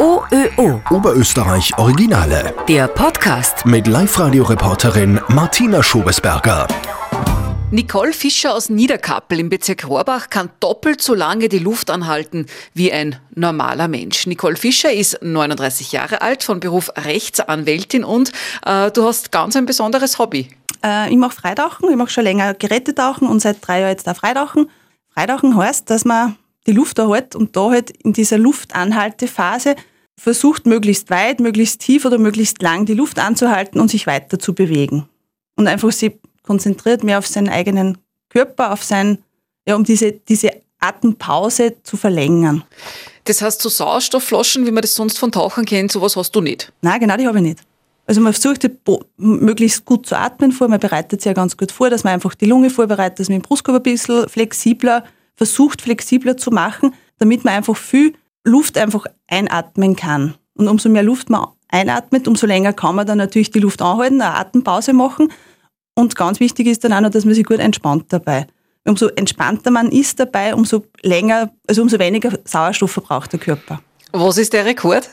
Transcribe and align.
OÖO. 0.00 0.80
Oberösterreich 0.88 1.76
Originale. 1.76 2.54
Der 2.66 2.88
Podcast. 2.88 3.66
Mit 3.66 3.86
Live-Radio-Reporterin 3.86 5.20
Martina 5.28 5.82
Schobesberger. 5.82 6.66
Nicole 7.70 8.14
Fischer 8.14 8.54
aus 8.54 8.70
Niederkappel 8.70 9.38
im 9.38 9.50
Bezirk 9.50 9.86
Rohrbach 9.86 10.30
kann 10.30 10.48
doppelt 10.58 11.02
so 11.02 11.12
lange 11.12 11.50
die 11.50 11.58
Luft 11.58 11.90
anhalten 11.90 12.46
wie 12.72 12.90
ein 12.90 13.16
normaler 13.34 13.88
Mensch. 13.88 14.26
Nicole 14.26 14.56
Fischer 14.56 14.90
ist 14.90 15.22
39 15.22 15.92
Jahre 15.92 16.22
alt, 16.22 16.44
von 16.44 16.60
Beruf 16.60 16.90
Rechtsanwältin 16.96 18.02
und 18.02 18.32
äh, 18.64 18.90
du 18.90 19.04
hast 19.04 19.30
ganz 19.32 19.54
ein 19.54 19.66
besonderes 19.66 20.18
Hobby. 20.18 20.48
Äh, 20.82 21.10
ich 21.10 21.18
mache 21.18 21.36
Freitauchen, 21.36 21.90
ich 21.90 21.96
mache 21.96 22.08
schon 22.08 22.24
länger 22.24 22.54
Gerätetauchen 22.54 23.28
und 23.28 23.40
seit 23.40 23.58
drei 23.60 23.80
Jahren 23.80 23.90
jetzt 23.90 24.08
auch 24.08 24.16
Freitauchen. 24.16 24.70
Freitauchen 25.12 25.54
heißt, 25.58 25.90
dass 25.90 26.06
man 26.06 26.36
die 26.66 26.72
Luft 26.72 26.98
erhält 26.98 27.36
und 27.36 27.54
da 27.54 27.68
halt 27.70 27.90
in 27.90 28.14
dieser 28.14 28.38
Luftanhaltephase 28.38 29.76
versucht, 30.20 30.66
möglichst 30.66 31.08
weit, 31.08 31.40
möglichst 31.40 31.80
tief 31.80 32.04
oder 32.04 32.18
möglichst 32.18 32.60
lang 32.60 32.84
die 32.84 32.94
Luft 32.94 33.18
anzuhalten 33.18 33.80
und 33.80 33.90
sich 33.90 34.06
weiter 34.06 34.38
zu 34.38 34.54
bewegen. 34.54 35.08
Und 35.56 35.66
einfach 35.66 35.90
sie 35.92 36.12
konzentriert 36.42 37.02
mehr 37.02 37.18
auf 37.18 37.26
seinen 37.26 37.48
eigenen 37.48 37.96
Körper, 38.28 38.72
auf 38.72 38.84
sein, 38.84 39.18
ja, 39.66 39.76
um 39.76 39.84
diese, 39.84 40.12
diese 40.12 40.50
Atempause 40.78 41.76
zu 41.82 41.96
verlängern. 41.96 42.64
Das 43.24 43.40
heißt, 43.40 43.62
so 43.62 43.70
Sauerstoffflaschen, 43.70 44.66
wie 44.66 44.70
man 44.70 44.82
das 44.82 44.94
sonst 44.94 45.18
von 45.18 45.32
Tauchern 45.32 45.64
kennt, 45.64 45.90
sowas 45.90 46.16
hast 46.16 46.32
du 46.32 46.42
nicht? 46.42 46.70
Nein, 46.82 47.00
genau, 47.00 47.16
die 47.16 47.26
habe 47.26 47.38
ich 47.38 47.44
nicht. 47.44 47.60
Also 48.06 48.20
man 48.20 48.34
versucht 48.34 48.68
möglichst 49.16 49.84
gut 49.84 50.04
zu 50.04 50.18
atmen 50.18 50.52
vor, 50.52 50.68
man 50.68 50.80
bereitet 50.80 51.22
sich 51.22 51.26
ja 51.26 51.32
ganz 51.32 51.56
gut 51.56 51.72
vor, 51.72 51.88
dass 51.88 52.04
man 52.04 52.12
einfach 52.12 52.34
die 52.34 52.46
Lunge 52.46 52.68
vorbereitet, 52.68 53.20
dass 53.20 53.28
man 53.28 53.38
den 53.38 53.42
Brustkorb 53.42 53.76
ein 53.76 53.82
bisschen 53.82 54.28
flexibler, 54.28 55.04
versucht 55.36 55.80
flexibler 55.80 56.36
zu 56.36 56.50
machen, 56.50 56.92
damit 57.18 57.44
man 57.44 57.54
einfach 57.54 57.76
viel 57.76 58.14
Luft 58.44 58.78
einfach 58.78 59.06
einatmen 59.26 59.96
kann. 59.96 60.34
Und 60.54 60.68
umso 60.68 60.88
mehr 60.88 61.02
Luft 61.02 61.30
man 61.30 61.46
einatmet, 61.68 62.26
umso 62.26 62.46
länger 62.46 62.72
kann 62.72 62.96
man 62.96 63.06
dann 63.06 63.18
natürlich 63.18 63.50
die 63.50 63.60
Luft 63.60 63.80
anhalten, 63.80 64.20
eine 64.20 64.34
Atempause 64.34 64.92
machen 64.92 65.30
und 65.94 66.16
ganz 66.16 66.40
wichtig 66.40 66.66
ist 66.66 66.82
dann 66.84 66.92
auch 66.92 67.00
noch, 67.00 67.10
dass 67.10 67.24
man 67.24 67.34
sich 67.34 67.44
gut 67.44 67.58
entspannt 67.58 68.06
dabei. 68.08 68.46
Umso 68.86 69.08
entspannter 69.08 69.70
man 69.70 69.90
ist 69.90 70.18
dabei, 70.18 70.54
umso 70.54 70.84
länger, 71.02 71.52
also 71.68 71.82
umso 71.82 71.98
weniger 71.98 72.38
Sauerstoff 72.44 72.90
verbraucht 72.92 73.32
der 73.32 73.40
Körper. 73.40 73.82
Was 74.12 74.38
ist 74.38 74.52
der 74.52 74.64
Rekord? 74.64 75.08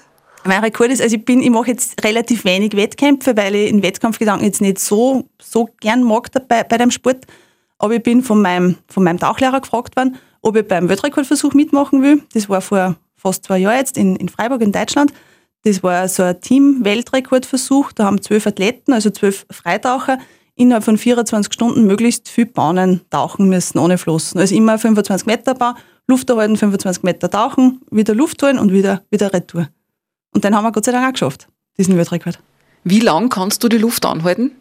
Mein 0.45 0.64
Rekord 0.64 0.91
ist, 0.91 1.02
also 1.02 1.16
ich 1.17 1.25
bin, 1.25 1.41
ich 1.41 1.50
mache 1.50 1.72
jetzt 1.72 2.02
relativ 2.06 2.45
wenig 2.45 2.75
Wettkämpfe, 2.75 3.36
weil 3.36 3.53
ich 3.53 3.69
den 3.69 3.84
Wettkampfgedanken 3.84 4.45
jetzt 4.45 4.62
nicht 4.62 4.80
so, 4.80 5.28
so 5.41 5.69
gern 5.81 6.03
mag 6.03 6.31
dabei, 6.31 6.64
bei 6.64 6.78
dem 6.78 6.89
Sport. 6.89 7.25
Aber 7.80 7.95
ich 7.95 8.03
bin 8.03 8.23
von 8.23 8.41
meinem, 8.41 8.78
von 8.88 9.03
meinem 9.03 9.19
Tauchlehrer 9.19 9.59
gefragt 9.59 9.97
worden, 9.97 10.16
ob 10.41 10.56
ich 10.56 10.66
beim 10.66 10.88
Weltrekordversuch 10.88 11.53
mitmachen 11.53 12.02
will. 12.02 12.23
Das 12.34 12.47
war 12.47 12.62
vor 12.62 12.95
fast 13.18 13.46
zwei 13.46 13.60
Jahren 13.60 13.78
jetzt 13.78 13.98
in, 13.98 14.16
in 14.16 14.30
Freiburg 14.30 14.62
in 14.62 14.72
Deutschland. 14.72 15.12
Das 15.64 15.84
war 15.84 16.08
so 16.08 16.23
ein 16.23 16.40
Team-Weltrekordversuch. 16.40 17.92
Da 17.92 18.06
haben 18.06 18.22
zwölf 18.22 18.48
Athleten, 18.48 18.94
also 18.94 19.09
zwölf 19.09 19.46
Freitaucher, 19.52 20.20
innerhalb 20.56 20.84
von 20.84 20.98
24 20.98 21.52
Stunden 21.54 21.86
möglichst 21.86 22.30
viel 22.30 22.46
Bahnen 22.46 23.02
tauchen 23.09 23.50
müssen, 23.50 23.78
ohne 23.80 23.98
Flossen. 23.98 24.40
Also 24.40 24.56
immer 24.56 24.80
25 24.80 25.26
Meter 25.26 25.54
Bau, 25.56 25.74
Luft 26.08 26.30
erhalten, 26.30 26.56
25 26.56 27.04
Meter 27.04 27.30
tauchen, 27.30 27.82
wieder 27.92 28.16
Luft 28.16 28.42
holen 28.44 28.59
und 28.59 28.72
wieder, 28.72 29.04
wieder 29.09 29.34
Retour. 29.34 29.68
Und 30.34 30.44
den 30.44 30.56
haben 30.56 30.64
wir 30.64 30.72
Gott 30.72 30.86
sei 30.86 30.92
Dank 30.92 31.08
auch 31.08 31.12
geschafft, 31.12 31.48
diesen 31.78 31.98
Weltrekord. 31.98 32.40
Wie 32.84 33.00
lang 33.00 33.30
kannst 33.30 33.64
du 33.64 33.68
die 33.68 33.78
Luft 33.78 34.06
anhalten? 34.06 34.52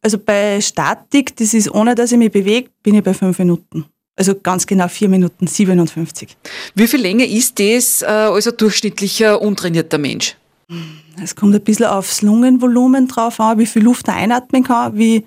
Also 0.00 0.18
bei 0.18 0.60
Statik, 0.60 1.36
das 1.36 1.54
ist 1.54 1.70
ohne, 1.72 1.94
dass 1.94 2.12
ich 2.12 2.18
mich 2.18 2.30
bewege, 2.30 2.70
bin 2.82 2.94
ich 2.94 3.02
bei 3.02 3.14
fünf 3.14 3.38
Minuten. 3.38 3.86
Also 4.16 4.34
ganz 4.40 4.66
genau 4.66 4.88
vier 4.88 5.08
Minuten 5.08 5.46
57. 5.46 6.36
Wie 6.74 6.86
viel 6.86 7.00
länger 7.00 7.24
ist 7.24 7.58
das 7.58 8.02
äh, 8.02 8.06
als 8.06 8.46
ein 8.46 8.56
durchschnittlicher, 8.56 9.42
untrainierter 9.42 9.98
Mensch? 9.98 10.36
Es 11.22 11.34
kommt 11.34 11.54
ein 11.54 11.62
bisschen 11.62 11.86
aufs 11.86 12.22
Lungenvolumen 12.22 13.08
drauf 13.08 13.40
an, 13.40 13.58
wie 13.58 13.66
viel 13.66 13.82
Luft 13.82 14.08
er 14.08 14.14
einatmen 14.14 14.64
kann, 14.64 14.96
wie 14.96 15.24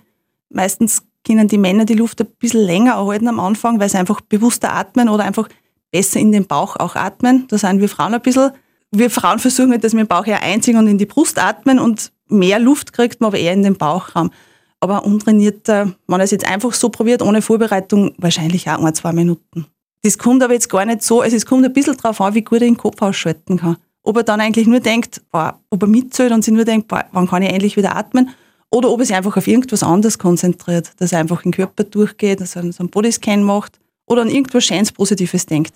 Meistens 0.49 1.03
können 1.25 1.47
die 1.47 1.57
Männer 1.57 1.85
die 1.85 1.93
Luft 1.93 2.21
ein 2.21 2.27
bisschen 2.39 2.61
länger 2.61 2.93
erhalten 2.93 3.27
am 3.27 3.39
Anfang, 3.39 3.79
weil 3.79 3.89
sie 3.89 3.97
einfach 3.97 4.21
bewusster 4.21 4.73
atmen 4.73 5.09
oder 5.09 5.25
einfach 5.25 5.49
besser 5.91 6.19
in 6.19 6.31
den 6.31 6.47
Bauch 6.47 6.75
auch 6.77 6.95
atmen. 6.95 7.45
Da 7.49 7.57
sind 7.57 7.81
wir 7.81 7.89
Frauen 7.89 8.13
ein 8.13 8.21
bisschen. 8.21 8.51
Wir 8.91 9.09
Frauen 9.09 9.39
versuchen 9.39 9.71
halt, 9.71 9.83
dass 9.83 9.93
wir 9.93 10.03
den 10.03 10.07
Bauch 10.07 10.25
eher 10.25 10.41
einziehen 10.41 10.77
und 10.77 10.87
in 10.87 10.97
die 10.97 11.05
Brust 11.05 11.39
atmen 11.39 11.79
und 11.79 12.11
mehr 12.29 12.59
Luft 12.59 12.93
kriegt 12.93 13.19
man 13.19 13.29
aber 13.29 13.37
eher 13.37 13.53
in 13.53 13.63
den 13.63 13.75
Bauchraum. 13.75 14.31
Aber 14.79 15.05
untrainierter, 15.05 15.93
wenn 16.07 16.19
er 16.19 16.23
es 16.23 16.31
jetzt 16.31 16.47
einfach 16.47 16.73
so 16.73 16.89
probiert, 16.89 17.21
ohne 17.21 17.41
Vorbereitung, 17.41 18.13
wahrscheinlich 18.17 18.69
auch 18.69 18.83
ein, 18.83 18.93
zwei 18.93 19.11
Minuten. 19.11 19.65
Das 20.03 20.17
kommt 20.17 20.43
aber 20.43 20.53
jetzt 20.53 20.69
gar 20.69 20.85
nicht 20.85 21.03
so, 21.03 21.21
also 21.21 21.35
es 21.35 21.45
kommt 21.45 21.65
ein 21.65 21.73
bisschen 21.73 21.97
darauf 21.97 22.21
an, 22.21 22.35
wie 22.35 22.43
gut 22.43 22.61
er 22.61 22.67
den 22.67 22.77
Kopf 22.77 23.01
ausschalten 23.01 23.57
kann. 23.57 23.77
Ob 24.03 24.17
er 24.17 24.23
dann 24.23 24.39
eigentlich 24.39 24.67
nur 24.67 24.79
denkt, 24.79 25.21
boah, 25.31 25.59
ob 25.69 25.81
er 25.81 25.87
mitzählt 25.87 26.31
und 26.31 26.43
sich 26.43 26.53
nur 26.53 26.63
denkt, 26.63 26.87
boah, 26.87 27.05
wann 27.11 27.27
kann 27.27 27.41
ich 27.41 27.49
endlich 27.49 27.75
wieder 27.75 27.95
atmen 27.95 28.29
oder 28.69 28.89
ob 28.89 28.99
er 28.99 29.05
sich 29.05 29.15
einfach 29.15 29.35
auf 29.35 29.47
irgendwas 29.47 29.83
anderes 29.83 30.19
konzentriert, 30.19 30.91
dass 30.97 31.11
er 31.11 31.19
einfach 31.19 31.41
den 31.41 31.51
Körper 31.51 31.83
durchgeht, 31.83 32.39
dass 32.39 32.55
er 32.55 32.71
so 32.71 32.79
einen 32.79 32.89
Bodyscan 32.89 33.43
macht 33.43 33.79
oder 34.05 34.21
an 34.21 34.29
irgendwas 34.29 34.63
Schönes 34.63 34.91
Positives 34.91 35.45
denkt. 35.45 35.73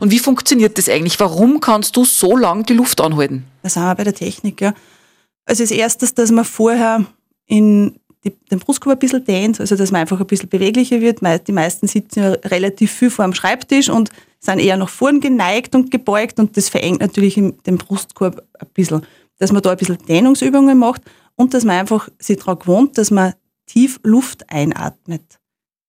Und 0.00 0.10
wie 0.10 0.18
funktioniert 0.18 0.76
das 0.78 0.88
eigentlich? 0.88 1.18
Warum 1.20 1.60
kannst 1.60 1.96
du 1.96 2.04
so 2.04 2.36
lange 2.36 2.64
die 2.64 2.74
Luft 2.74 3.00
anhalten? 3.00 3.44
Da 3.62 3.68
sind 3.68 3.82
wir 3.82 3.94
bei 3.94 4.04
der 4.04 4.14
Technik, 4.14 4.60
ja. 4.60 4.74
Also 5.46 5.62
das 5.62 5.70
Erste, 5.70 6.06
dass 6.12 6.30
man 6.30 6.44
vorher 6.44 7.04
in 7.46 7.98
die, 8.24 8.30
den 8.50 8.58
Brustkorb 8.58 8.96
ein 8.96 8.98
bisschen 8.98 9.24
dehnt, 9.24 9.60
also 9.60 9.76
dass 9.76 9.92
man 9.92 10.00
einfach 10.00 10.18
ein 10.18 10.26
bisschen 10.26 10.48
beweglicher 10.48 11.00
wird. 11.00 11.20
Die 11.46 11.52
meisten 11.52 11.86
sitzen 11.86 12.20
ja 12.20 12.30
relativ 12.44 12.90
viel 12.92 13.10
vor 13.10 13.24
dem 13.24 13.34
Schreibtisch 13.34 13.88
und 13.88 14.10
sind 14.40 14.58
eher 14.58 14.76
nach 14.76 14.88
vorn 14.88 15.20
geneigt 15.20 15.74
und 15.74 15.90
gebeugt 15.90 16.38
und 16.38 16.56
das 16.56 16.68
verengt 16.68 17.00
natürlich 17.00 17.34
den 17.34 17.78
Brustkorb 17.78 18.42
ein 18.58 18.68
bisschen. 18.74 19.06
Dass 19.38 19.52
man 19.52 19.62
da 19.62 19.72
ein 19.72 19.76
bisschen 19.76 19.98
Dehnungsübungen 20.08 20.78
macht 20.78 21.02
und 21.36 21.54
dass 21.54 21.64
man 21.64 21.76
einfach 21.76 22.08
sich 22.18 22.38
daran 22.38 22.58
gewohnt, 22.58 22.98
dass 22.98 23.10
man 23.10 23.34
tief 23.66 24.00
Luft 24.02 24.50
einatmet. 24.50 25.40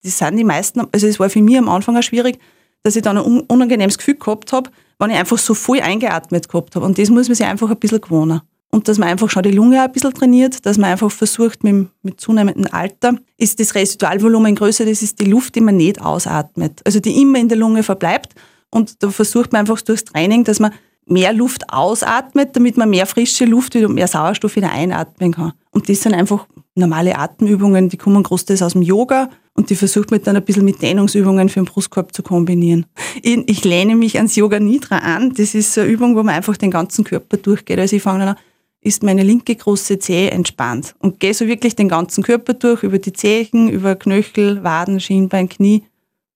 Das 0.04 0.18
sind 0.18 0.38
die 0.38 0.44
meisten, 0.44 0.82
also 0.92 1.08
es 1.08 1.20
war 1.20 1.30
für 1.30 1.42
mich 1.42 1.58
am 1.58 1.70
Anfang 1.70 1.98
auch 1.98 2.04
schwierig, 2.04 2.40
dass 2.84 2.96
ich 2.96 3.02
dann 3.02 3.18
ein 3.18 3.42
unangenehmes 3.42 3.98
Gefühl 3.98 4.16
gehabt 4.16 4.54
habe, 4.54 4.70
wenn 5.00 5.10
ich 5.10 5.18
einfach 5.18 5.38
so 5.38 5.54
voll 5.54 5.80
eingeatmet 5.82 6.48
gehabt 6.48 6.76
habe. 6.76 6.86
Und 6.86 6.98
das 6.98 7.10
muss 7.10 7.28
man 7.28 7.36
sich 7.36 7.46
einfach 7.46 7.70
ein 7.70 7.78
bisschen 7.78 8.02
gewohnen. 8.02 8.42
Und 8.76 8.90
dass 8.90 8.98
man 8.98 9.08
einfach 9.08 9.30
schon 9.30 9.44
die 9.44 9.52
Lunge 9.52 9.82
ein 9.82 9.90
bisschen 9.90 10.14
trainiert, 10.14 10.66
dass 10.66 10.78
man 10.78 10.92
einfach 10.92 11.10
versucht, 11.10 11.64
mit, 11.64 11.88
mit 12.04 12.20
zunehmendem 12.20 12.68
Alter 12.74 13.16
ist 13.38 13.58
das 13.62 13.74
Residualvolumen 13.74 14.54
größer, 14.54 14.86
das 14.86 15.02
ist 15.02 15.22
die 15.22 15.32
Luft, 15.32 15.56
die 15.56 15.62
man 15.62 15.78
nicht 15.78 16.02
ausatmet. 16.02 16.82
Also 16.84 17.00
die 17.00 17.22
immer 17.22 17.40
in 17.40 17.48
der 17.48 17.58
Lunge 17.58 17.84
verbleibt. 17.84 18.34
Und 18.72 19.02
da 19.02 19.12
versucht 19.12 19.54
man 19.54 19.62
einfach 19.62 19.80
durchs 19.80 20.04
Training, 20.04 20.44
dass 20.44 20.60
man 20.60 20.74
mehr 21.06 21.32
Luft 21.32 21.72
ausatmet, 21.72 22.54
damit 22.58 22.76
man 22.76 22.90
mehr 22.90 23.06
frische 23.06 23.46
Luft 23.46 23.78
und 23.78 23.94
mehr 23.94 24.10
Sauerstoff 24.10 24.58
wieder 24.58 24.74
einatmen 24.74 25.32
kann. 25.32 25.54
Und 25.72 25.88
das 25.88 26.02
sind 26.02 26.14
einfach 26.14 26.46
normale 26.76 27.18
Atemübungen, 27.18 27.88
die 27.88 27.96
kommen 27.96 28.24
großteils 28.24 28.62
aus 28.62 28.74
dem 28.74 28.82
Yoga 28.82 29.30
und 29.54 29.70
die 29.70 29.78
versucht 29.78 30.12
man 30.12 30.22
dann 30.22 30.36
ein 30.36 30.44
bisschen 30.44 30.66
mit 30.66 30.82
Dehnungsübungen 30.82 31.48
für 31.48 31.62
den 31.62 31.66
Brustkorb 31.66 32.14
zu 32.14 32.24
kombinieren. 32.24 32.88
Ich, 33.22 33.42
ich 33.48 33.64
lehne 33.64 33.96
mich 33.96 34.18
ans 34.18 34.36
Yoga 34.36 34.60
Nidra 34.60 34.98
an. 34.98 35.34
Das 35.34 35.56
ist 35.56 35.74
so 35.74 35.80
eine 35.80 35.90
Übung, 35.90 36.18
wo 36.18 36.24
man 36.24 36.36
einfach 36.36 36.58
den 36.58 36.72
ganzen 36.72 37.06
Körper 37.06 37.38
durchgeht. 37.38 37.80
Also 37.80 37.96
ich 37.96 38.02
fange 38.02 38.20
dann 38.20 38.28
an, 38.30 38.36
ist 38.86 39.02
meine 39.02 39.24
linke 39.24 39.56
große 39.56 39.98
Zehe 39.98 40.30
entspannt 40.30 40.96
und 41.00 41.20
gehe 41.20 41.34
so 41.34 41.48
wirklich 41.48 41.76
den 41.76 41.90
ganzen 41.90 42.24
Körper 42.24 42.54
durch, 42.54 42.84
über 42.84 43.00
die 43.00 43.14
Zehen, 43.14 43.68
über 43.68 43.96
Knöchel, 43.96 44.64
Waden, 44.64 45.00
Schienbein, 45.00 45.50
Knie, 45.50 45.84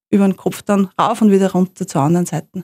über 0.10 0.26
den 0.26 0.36
Kopf 0.36 0.64
dann 0.64 0.90
rauf 1.00 1.22
und 1.22 1.32
wieder 1.32 1.52
runter 1.52 1.86
zur 1.86 2.02
anderen 2.02 2.26
Seite. 2.26 2.64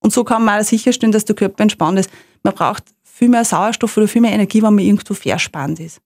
Und 0.00 0.12
so 0.12 0.22
kann 0.22 0.44
man 0.44 0.62
sicherstellen, 0.64 1.12
dass 1.12 1.24
der 1.24 1.34
Körper 1.34 1.62
entspannt 1.62 1.98
ist. 1.98 2.10
Man 2.42 2.54
braucht 2.54 2.84
viel 3.02 3.30
mehr 3.30 3.46
Sauerstoff 3.46 3.96
oder 3.96 4.06
viel 4.06 4.20
mehr 4.20 4.32
Energie, 4.32 4.62
wenn 4.62 4.74
man 4.74 4.84
irgendwo 4.84 5.14
verspannt 5.14 5.80
ist. 5.80 6.02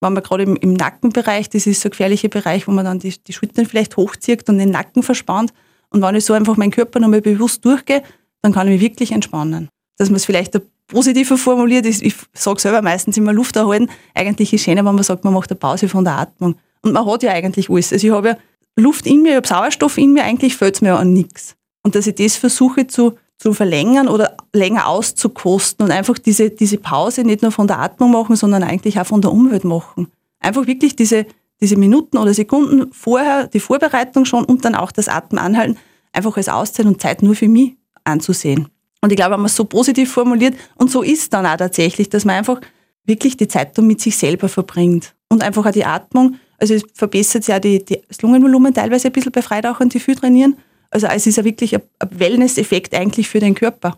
Wenn 0.00 0.14
man 0.14 0.22
gerade 0.22 0.44
im, 0.44 0.56
im, 0.56 0.72
Nackenbereich, 0.72 1.50
das 1.50 1.66
ist 1.66 1.82
so 1.82 1.88
ein 1.88 1.90
gefährlicher 1.90 2.28
Bereich, 2.28 2.66
wo 2.66 2.72
man 2.72 2.86
dann 2.86 2.98
die, 2.98 3.14
die 3.22 3.32
Schultern 3.34 3.66
vielleicht 3.66 3.98
hochzieht 3.98 4.48
und 4.48 4.56
den 4.56 4.70
Nacken 4.70 5.02
verspannt. 5.02 5.52
Und 5.90 6.00
wenn 6.00 6.14
ich 6.14 6.24
so 6.24 6.32
einfach 6.32 6.56
meinen 6.56 6.70
Körper 6.70 6.98
nochmal 6.98 7.20
bewusst 7.20 7.62
durchgehe, 7.64 8.02
dann 8.40 8.52
kann 8.52 8.68
ich 8.68 8.74
mich 8.74 8.80
wirklich 8.80 9.12
entspannen. 9.12 9.68
Dass 9.96 10.10
man 10.10 10.16
es 10.16 10.24
vielleicht 10.24 10.60
positiver 10.86 11.38
formuliert, 11.38 11.86
ist, 11.86 12.02
ich 12.02 12.14
sage 12.32 12.60
selber 12.60 12.82
meistens 12.82 13.16
immer 13.16 13.32
Luft 13.32 13.56
erhalten. 13.56 13.90
Eigentlich 14.14 14.52
ist 14.52 14.60
es 14.60 14.64
schöner, 14.64 14.84
wenn 14.84 14.94
man 14.94 15.04
sagt, 15.04 15.24
man 15.24 15.32
macht 15.32 15.50
eine 15.50 15.58
Pause 15.58 15.88
von 15.88 16.04
der 16.04 16.18
Atmung. 16.18 16.56
Und 16.82 16.92
man 16.92 17.06
hat 17.06 17.22
ja 17.22 17.32
eigentlich 17.32 17.70
alles. 17.70 17.92
Also 17.92 18.06
ich 18.06 18.12
habe 18.12 18.28
ja 18.28 18.36
Luft 18.76 19.06
in 19.06 19.22
mir, 19.22 19.30
ich 19.30 19.36
habe 19.36 19.48
Sauerstoff 19.48 19.98
in 19.98 20.12
mir, 20.12 20.24
eigentlich 20.24 20.56
fällt 20.56 20.74
es 20.74 20.80
mir 20.80 20.88
ja 20.88 20.96
an 20.96 21.12
nichts. 21.12 21.56
Und 21.82 21.94
dass 21.94 22.06
ich 22.06 22.14
das 22.14 22.36
versuche 22.36 22.86
zu 22.86 23.14
zu 23.36 23.52
verlängern 23.52 24.08
oder 24.08 24.36
länger 24.52 24.88
auszukosten 24.88 25.84
und 25.84 25.92
einfach 25.92 26.18
diese, 26.18 26.50
diese 26.50 26.78
Pause 26.78 27.24
nicht 27.24 27.42
nur 27.42 27.52
von 27.52 27.66
der 27.66 27.78
Atmung 27.80 28.12
machen, 28.12 28.36
sondern 28.36 28.62
eigentlich 28.62 28.98
auch 28.98 29.06
von 29.06 29.20
der 29.20 29.32
Umwelt 29.32 29.64
machen. 29.64 30.08
Einfach 30.40 30.66
wirklich 30.66 30.96
diese, 30.96 31.26
diese 31.60 31.76
Minuten 31.76 32.16
oder 32.16 32.32
Sekunden 32.32 32.92
vorher, 32.92 33.46
die 33.48 33.60
Vorbereitung 33.60 34.24
schon 34.24 34.44
und 34.44 34.64
dann 34.64 34.74
auch 34.74 34.92
das 34.92 35.08
Atmen 35.08 35.38
anhalten, 35.38 35.76
einfach 36.12 36.36
als 36.36 36.48
Auszeit 36.48 36.86
und 36.86 37.00
Zeit 37.00 37.22
nur 37.22 37.34
für 37.34 37.48
mich 37.48 37.76
anzusehen. 38.04 38.68
Und 39.04 39.12
ich 39.12 39.16
glaube, 39.16 39.32
wenn 39.32 39.40
man 39.40 39.46
es 39.46 39.56
so 39.56 39.64
positiv 39.64 40.10
formuliert, 40.10 40.54
und 40.76 40.90
so 40.90 41.02
ist 41.02 41.32
dann 41.32 41.46
auch 41.46 41.56
tatsächlich, 41.56 42.08
dass 42.08 42.24
man 42.24 42.36
einfach 42.36 42.60
wirklich 43.04 43.36
die 43.36 43.48
Zeit 43.48 43.76
mit 43.78 44.00
sich 44.00 44.16
selber 44.16 44.48
verbringt 44.48 45.14
und 45.28 45.42
einfach 45.42 45.66
auch 45.66 45.72
die 45.72 45.84
Atmung. 45.84 46.36
Also 46.58 46.74
es 46.74 46.84
verbessert 46.94 47.46
ja 47.46 47.58
die, 47.58 47.84
die, 47.84 48.00
das 48.08 48.22
Lungenvolumen 48.22 48.72
teilweise 48.72 49.08
ein 49.08 49.12
bisschen 49.12 49.32
bei 49.32 49.42
Freitauchern, 49.42 49.90
die 49.90 50.00
viel 50.00 50.14
trainieren 50.14 50.56
also 50.94 51.08
es 51.08 51.26
ist 51.26 51.36
ja 51.36 51.44
wirklich 51.44 51.74
ein 51.74 51.82
Wellness-Effekt 52.08 52.94
eigentlich 52.94 53.28
für 53.28 53.40
den 53.40 53.54
Körper. 53.54 53.96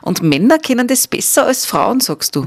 Und 0.00 0.22
Männer 0.22 0.58
kennen 0.58 0.88
das 0.88 1.06
besser 1.06 1.44
als 1.44 1.66
Frauen, 1.66 2.00
sagst 2.00 2.34
du? 2.34 2.46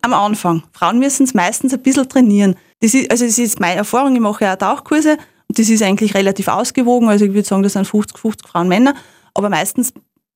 Am 0.00 0.14
Anfang. 0.14 0.62
Frauen 0.72 1.00
müssen 1.00 1.24
es 1.24 1.34
meistens 1.34 1.74
ein 1.74 1.82
bisschen 1.82 2.08
trainieren. 2.08 2.54
Das 2.80 2.94
ist, 2.94 3.10
also 3.10 3.26
das 3.26 3.36
ist 3.38 3.58
meine 3.58 3.78
Erfahrung, 3.78 4.14
ich 4.14 4.20
mache 4.20 4.44
ja 4.44 4.54
auch 4.54 4.58
Tauchkurse 4.58 5.18
und 5.48 5.58
das 5.58 5.68
ist 5.68 5.82
eigentlich 5.82 6.14
relativ 6.14 6.46
ausgewogen. 6.46 7.08
Also 7.08 7.24
ich 7.24 7.34
würde 7.34 7.46
sagen, 7.46 7.64
das 7.64 7.72
sind 7.72 7.86
50, 7.86 8.16
50 8.16 8.48
Frauen, 8.48 8.68
Männer. 8.68 8.94
Aber 9.34 9.50
meistens 9.50 9.92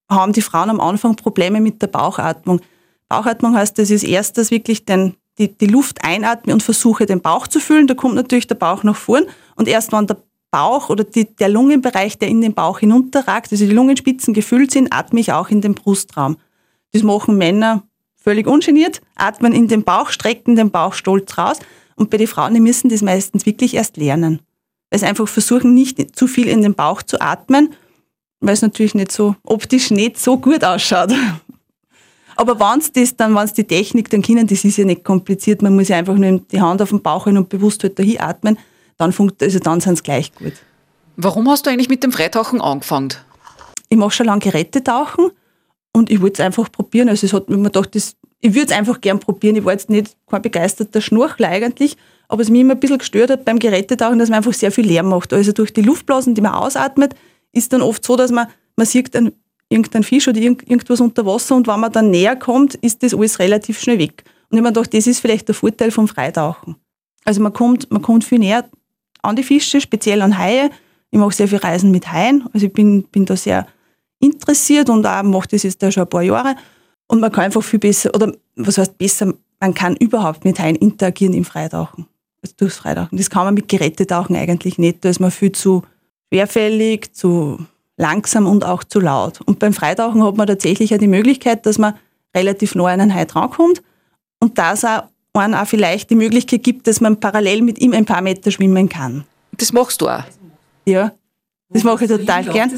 haben 0.08 0.32
die 0.32 0.42
Frauen 0.42 0.70
am 0.70 0.80
Anfang 0.80 1.16
Probleme 1.16 1.60
mit 1.60 1.80
der 1.82 1.86
Bauchatmung. 1.86 2.60
Bauchatmung 3.08 3.56
heißt, 3.56 3.78
das 3.78 3.90
ist 3.90 4.04
erstes 4.04 4.50
wirklich 4.50 4.84
den, 4.84 5.14
die, 5.38 5.56
die 5.56 5.66
Luft 5.66 6.04
einatme 6.04 6.52
und 6.52 6.62
versuche 6.62 7.06
den 7.06 7.20
Bauch 7.20 7.46
zu 7.46 7.60
füllen. 7.60 7.86
Da 7.86 7.94
kommt 7.94 8.14
natürlich 8.14 8.46
der 8.46 8.54
Bauch 8.54 8.82
nach 8.82 8.96
vorn 8.96 9.24
und 9.56 9.68
erst 9.68 9.92
wenn 9.92 10.06
der 10.06 10.16
Bauch 10.50 10.88
oder 10.88 11.04
die, 11.04 11.34
der 11.34 11.48
Lungenbereich, 11.48 12.18
der 12.18 12.28
in 12.28 12.40
den 12.40 12.54
Bauch 12.54 12.78
hinunterragt, 12.78 13.50
also 13.50 13.66
die 13.66 13.72
Lungenspitzen 13.72 14.34
gefüllt 14.34 14.70
sind, 14.70 14.92
atme 14.92 15.20
ich 15.20 15.32
auch 15.32 15.48
in 15.48 15.60
den 15.60 15.74
Brustraum. 15.74 16.36
Das 16.92 17.02
machen 17.02 17.36
Männer 17.36 17.82
völlig 18.14 18.46
ungeniert, 18.46 19.00
atmen 19.16 19.52
in 19.52 19.68
den 19.68 19.82
Bauch, 19.82 20.10
strecken 20.10 20.54
den 20.54 20.70
Bauch 20.70 20.94
stolz 20.94 21.36
raus. 21.36 21.58
Und 21.96 22.10
bei 22.10 22.16
den 22.16 22.26
Frauen, 22.26 22.54
die 22.54 22.60
müssen 22.60 22.88
das 22.88 23.02
meistens 23.02 23.46
wirklich 23.46 23.74
erst 23.74 23.96
lernen. 23.96 24.40
Weil 24.90 25.00
sie 25.00 25.06
einfach 25.06 25.26
versuchen, 25.26 25.74
nicht 25.74 26.16
zu 26.16 26.26
viel 26.26 26.46
in 26.46 26.62
den 26.62 26.74
Bauch 26.74 27.02
zu 27.02 27.20
atmen, 27.20 27.74
weil 28.44 28.55
es 28.55 28.62
natürlich 28.62 28.94
nicht 28.94 29.11
so 29.11 29.35
optisch 29.43 29.91
nicht 29.91 30.19
so 30.19 30.37
gut 30.37 30.64
ausschaut. 30.64 31.12
Aber 32.37 32.58
wenn 32.58 32.81
es 32.81 32.93
das 32.93 33.17
dann, 33.17 33.35
wenn 33.35 33.44
es 33.44 33.52
die 33.52 33.64
Technik 33.64 34.11
dann 34.11 34.23
können, 34.23 34.46
das 34.46 34.64
ist 34.64 34.76
ja 34.76 34.85
nicht 34.85 35.05
kompliziert, 35.05 35.62
man 35.62 35.75
muss 35.75 35.88
ja 35.88 35.96
einfach 35.96 36.14
nur 36.14 36.41
die 36.41 36.61
Hand 36.61 36.82
auf 36.82 36.91
den 36.91 37.00
Bauch 37.00 37.25
hin 37.25 37.38
und 37.38 37.49
bewusst 37.49 37.82
halt 37.82 37.99
dahin 37.99 38.20
atmen 38.20 38.58
dann, 38.96 39.12
funkt, 39.12 39.43
also 39.43 39.58
dann 39.58 39.81
sind 39.81 39.94
es 39.94 40.02
gleich 40.02 40.32
gut. 40.35 40.52
Warum 41.17 41.49
hast 41.49 41.67
du 41.67 41.70
eigentlich 41.70 41.88
mit 41.88 42.02
dem 42.02 42.12
Freitauchen 42.12 42.61
angefangen? 42.61 43.14
Ich 43.88 43.96
mache 43.96 44.11
schon 44.11 44.26
lange 44.26 44.41
Gerätetauchen 44.41 45.31
und 45.93 46.11
ich 46.11 46.20
wollte 46.20 46.43
es 46.43 46.46
einfach 46.46 46.70
probieren. 46.70 47.08
Also 47.08 47.26
es 47.26 47.32
hat 47.32 47.49
mir 47.49 47.61
gedacht, 47.62 47.94
das, 47.94 48.17
ich 48.41 48.55
würde 48.55 48.67
es 48.67 48.73
einfach 48.73 49.00
gern 49.00 49.20
probieren. 49.20 49.56
Ich 49.56 49.64
war 49.64 49.73
jetzt 49.73 49.91
nicht 49.91 50.17
kein 50.29 50.43
begeisterter 50.43 51.00
Schnurchler 51.00 51.49
eigentlich, 51.49 51.96
aber 52.29 52.43
es 52.43 52.50
mich 52.50 52.61
immer 52.61 52.75
ein 52.75 52.81
bisschen 52.81 52.99
gestört 52.99 53.31
hat 53.31 53.44
beim 53.44 53.58
Gerätetauchen, 53.58 54.19
dass 54.19 54.29
man 54.29 54.38
einfach 54.38 54.55
sehr 54.55 54.73
viel 54.73 54.87
Lärm 54.87 55.08
macht. 55.08 55.32
Also 55.32 55.52
durch 55.52 55.73
die 55.73 55.82
Luftblasen, 55.82 56.35
die 56.35 56.41
man 56.41 56.52
ausatmet, 56.52 57.14
ist 57.54 57.72
dann 57.72 57.82
oft 57.82 58.04
so, 58.04 58.16
dass 58.16 58.30
man, 58.30 58.48
man 58.76 58.86
sieht 58.86 59.14
dann 59.14 59.32
irgendeinen 59.68 60.04
Fisch 60.04 60.28
oder 60.28 60.38
irgendwas 60.38 61.00
unter 61.00 61.26
Wasser 61.26 61.56
und 61.56 61.66
wenn 61.66 61.80
man 61.80 61.92
dann 61.92 62.10
näher 62.10 62.36
kommt, 62.36 62.74
ist 62.76 63.02
das 63.02 63.14
alles 63.14 63.38
relativ 63.38 63.80
schnell 63.80 63.98
weg. 63.98 64.24
Und 64.50 64.58
ich 64.58 64.62
mir 64.62 64.72
gedacht, 64.72 64.94
das 64.94 65.06
ist 65.06 65.20
vielleicht 65.20 65.48
der 65.48 65.54
Vorteil 65.54 65.90
vom 65.90 66.06
Freitauchen. 66.06 66.76
Also 67.24 67.40
man 67.40 67.52
kommt, 67.52 67.90
man 67.90 68.02
kommt 68.02 68.24
viel 68.24 68.38
näher 68.38 68.68
an 69.22 69.36
die 69.36 69.42
Fische, 69.42 69.80
speziell 69.80 70.22
an 70.22 70.38
Haie. 70.38 70.70
Ich 71.10 71.18
mache 71.18 71.34
sehr 71.34 71.48
viel 71.48 71.58
Reisen 71.58 71.90
mit 71.90 72.12
Haien. 72.12 72.44
Also 72.52 72.66
ich 72.66 72.72
bin, 72.72 73.04
bin 73.04 73.24
da 73.24 73.36
sehr 73.36 73.66
interessiert 74.20 74.90
und 74.90 75.06
auch 75.06 75.22
mache 75.22 75.48
das 75.48 75.62
jetzt 75.62 75.82
da 75.82 75.90
schon 75.90 76.04
ein 76.04 76.08
paar 76.08 76.22
Jahre. 76.22 76.54
Und 77.08 77.20
man 77.20 77.32
kann 77.32 77.44
einfach 77.44 77.62
viel 77.62 77.78
besser, 77.78 78.14
oder 78.14 78.32
was 78.56 78.78
heißt 78.78 78.98
besser, 78.98 79.34
man 79.60 79.74
kann 79.74 79.96
überhaupt 79.96 80.44
mit 80.44 80.58
Haien 80.58 80.76
interagieren 80.76 81.34
im 81.34 81.44
Freitauchen. 81.44 82.06
Also 82.42 82.54
durchs 82.56 82.76
Freitauchen. 82.76 83.16
Das 83.16 83.30
kann 83.30 83.44
man 83.44 83.54
mit 83.54 83.68
Gerätetauchen 83.68 84.36
eigentlich 84.36 84.78
nicht. 84.78 85.04
Da 85.04 85.08
ist 85.08 85.20
man 85.20 85.30
viel 85.30 85.52
zu 85.52 85.82
schwerfällig, 86.34 87.14
zu 87.14 87.64
langsam 87.96 88.46
und 88.46 88.64
auch 88.64 88.82
zu 88.82 88.98
laut. 88.98 89.40
Und 89.42 89.60
beim 89.60 89.72
Freitauchen 89.72 90.25
hat 90.25 90.36
man 90.36 90.48
tatsächlich 90.48 90.90
ja 90.90 90.98
die 90.98 91.06
Möglichkeit, 91.06 91.64
dass 91.64 91.78
man 91.78 91.94
relativ 92.34 92.75
nah 92.75 92.86
an 92.86 93.00
einen 93.00 93.14
Hai 93.14 93.25
drankommt 93.25 93.82
und 94.40 94.58
das 94.58 94.84
auch 94.84 95.04
einen 95.32 95.54
auch 95.54 95.66
vielleicht 95.66 96.10
die 96.10 96.16
Möglichkeit 96.16 96.64
gibt, 96.64 96.88
dass 96.88 97.00
man 97.00 97.20
parallel 97.20 97.62
mit 97.62 97.78
ihm 97.81 97.92
ein 97.92 98.04
paar 98.04 98.20
Meter 98.20 98.50
schwimmen 98.50 98.88
kann. 98.88 99.25
Das 99.52 99.72
machst 99.72 100.00
du 100.00 100.08
auch? 100.08 100.25
Ja, 100.86 101.12
das 101.69 101.84
mache 101.84 102.04
ich 102.04 102.10
total 102.10 102.44
gern. 102.44 102.70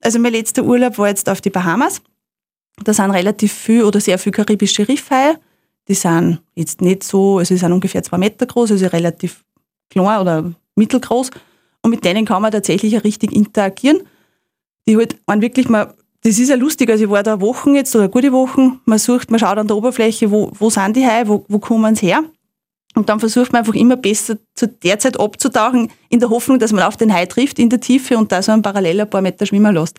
Also 0.00 0.18
mein 0.20 0.32
letzter 0.32 0.62
Urlaub 0.62 0.96
war 0.98 1.08
jetzt 1.08 1.28
auf 1.28 1.40
die 1.40 1.50
Bahamas. 1.50 2.00
Da 2.84 2.92
sind 2.92 3.10
relativ 3.10 3.52
viel 3.52 3.82
oder 3.82 4.00
sehr 4.00 4.18
viel 4.18 4.32
karibische 4.32 4.86
Riffhaie. 4.86 5.36
Die 5.88 5.94
sind 5.94 6.40
jetzt 6.54 6.80
nicht 6.80 7.02
so, 7.02 7.38
also 7.38 7.54
sie 7.54 7.58
sind 7.58 7.72
ungefähr 7.72 8.02
zwei 8.04 8.18
Meter 8.18 8.46
groß, 8.46 8.72
also 8.72 8.86
relativ 8.86 9.44
klein 9.90 10.20
oder 10.20 10.52
mittelgroß. 10.76 11.30
Und 11.84 11.90
mit 11.90 12.04
denen 12.04 12.24
kann 12.24 12.40
man 12.40 12.50
tatsächlich 12.50 12.96
auch 12.96 13.04
richtig 13.04 13.32
interagieren. 13.32 14.00
Die 14.88 14.96
halt 14.96 15.20
man 15.26 15.42
wirklich 15.42 15.68
mal 15.68 15.94
das 16.26 16.38
ist 16.38 16.48
ja 16.48 16.56
lustig, 16.56 16.88
also 16.88 17.04
ich 17.04 17.10
war 17.10 17.22
da 17.22 17.38
Wochen 17.42 17.74
jetzt 17.74 17.94
oder 17.94 18.08
gute 18.08 18.32
Wochen, 18.32 18.80
man 18.86 18.98
sucht, 18.98 19.30
man 19.30 19.38
schaut 19.38 19.58
an 19.58 19.66
der 19.66 19.76
Oberfläche, 19.76 20.30
wo, 20.30 20.50
wo 20.58 20.70
sind 20.70 20.96
die 20.96 21.06
Haie, 21.06 21.28
wo, 21.28 21.44
wo 21.48 21.58
kommen 21.58 21.94
sie 21.94 22.06
her? 22.06 22.24
Und 22.94 23.10
dann 23.10 23.20
versucht 23.20 23.52
man 23.52 23.60
einfach 23.60 23.74
immer 23.74 23.96
besser 23.96 24.38
zu 24.54 24.66
der 24.66 24.98
Zeit 24.98 25.20
abzutauchen, 25.20 25.90
in 26.08 26.20
der 26.20 26.30
Hoffnung, 26.30 26.58
dass 26.58 26.72
man 26.72 26.84
auf 26.84 26.96
den 26.96 27.12
Hai 27.12 27.26
trifft 27.26 27.58
in 27.58 27.68
der 27.68 27.80
Tiefe 27.80 28.16
und 28.16 28.32
da 28.32 28.40
so 28.40 28.52
ein 28.52 28.62
parallel 28.62 29.02
ein 29.02 29.10
paar 29.10 29.20
Meter 29.20 29.44
schwimmen 29.44 29.74
lässt. 29.74 29.98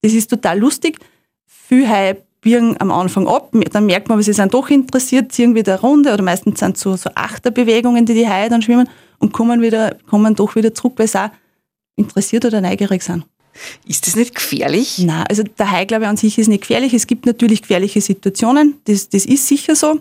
Das 0.00 0.14
ist 0.14 0.28
total 0.28 0.58
lustig. 0.58 0.98
Viele 1.44 1.90
Haie 1.90 2.22
biegen 2.40 2.80
am 2.80 2.90
Anfang 2.90 3.28
ab, 3.28 3.52
dann 3.72 3.84
merkt 3.84 4.08
man, 4.08 4.22
sie 4.22 4.32
sind 4.32 4.54
doch 4.54 4.70
interessiert, 4.70 5.30
ziehen 5.32 5.54
wieder 5.54 5.74
eine 5.74 5.82
Runde 5.82 6.14
oder 6.14 6.22
meistens 6.22 6.60
sind 6.60 6.76
es 6.76 6.82
so, 6.82 6.96
so 6.96 7.10
Achterbewegungen, 7.14 8.06
die 8.06 8.14
die 8.14 8.28
Haie 8.28 8.48
dann 8.48 8.62
schwimmen 8.62 8.88
und 9.18 9.32
kommen, 9.32 9.62
wieder, 9.62 9.96
kommen 10.08 10.34
doch 10.34 10.56
wieder 10.56 10.74
zurück, 10.74 10.94
weil 10.96 11.08
sie 11.08 11.20
auch 11.20 11.30
interessiert 11.96 12.44
oder 12.44 12.60
neugierig 12.60 13.02
sind. 13.02 13.24
Ist 13.86 14.06
das 14.06 14.16
nicht 14.16 14.34
gefährlich? 14.34 14.98
Nein, 14.98 15.24
also 15.28 15.42
der 15.42 15.70
Hai, 15.70 15.86
glaube 15.86 16.04
ich, 16.04 16.08
an 16.08 16.16
sich 16.16 16.38
ist 16.38 16.48
nicht 16.48 16.60
gefährlich. 16.60 16.92
Es 16.92 17.06
gibt 17.06 17.24
natürlich 17.26 17.62
gefährliche 17.62 18.00
Situationen, 18.00 18.74
das, 18.84 19.08
das 19.08 19.24
ist 19.24 19.46
sicher 19.46 19.74
so. 19.74 20.00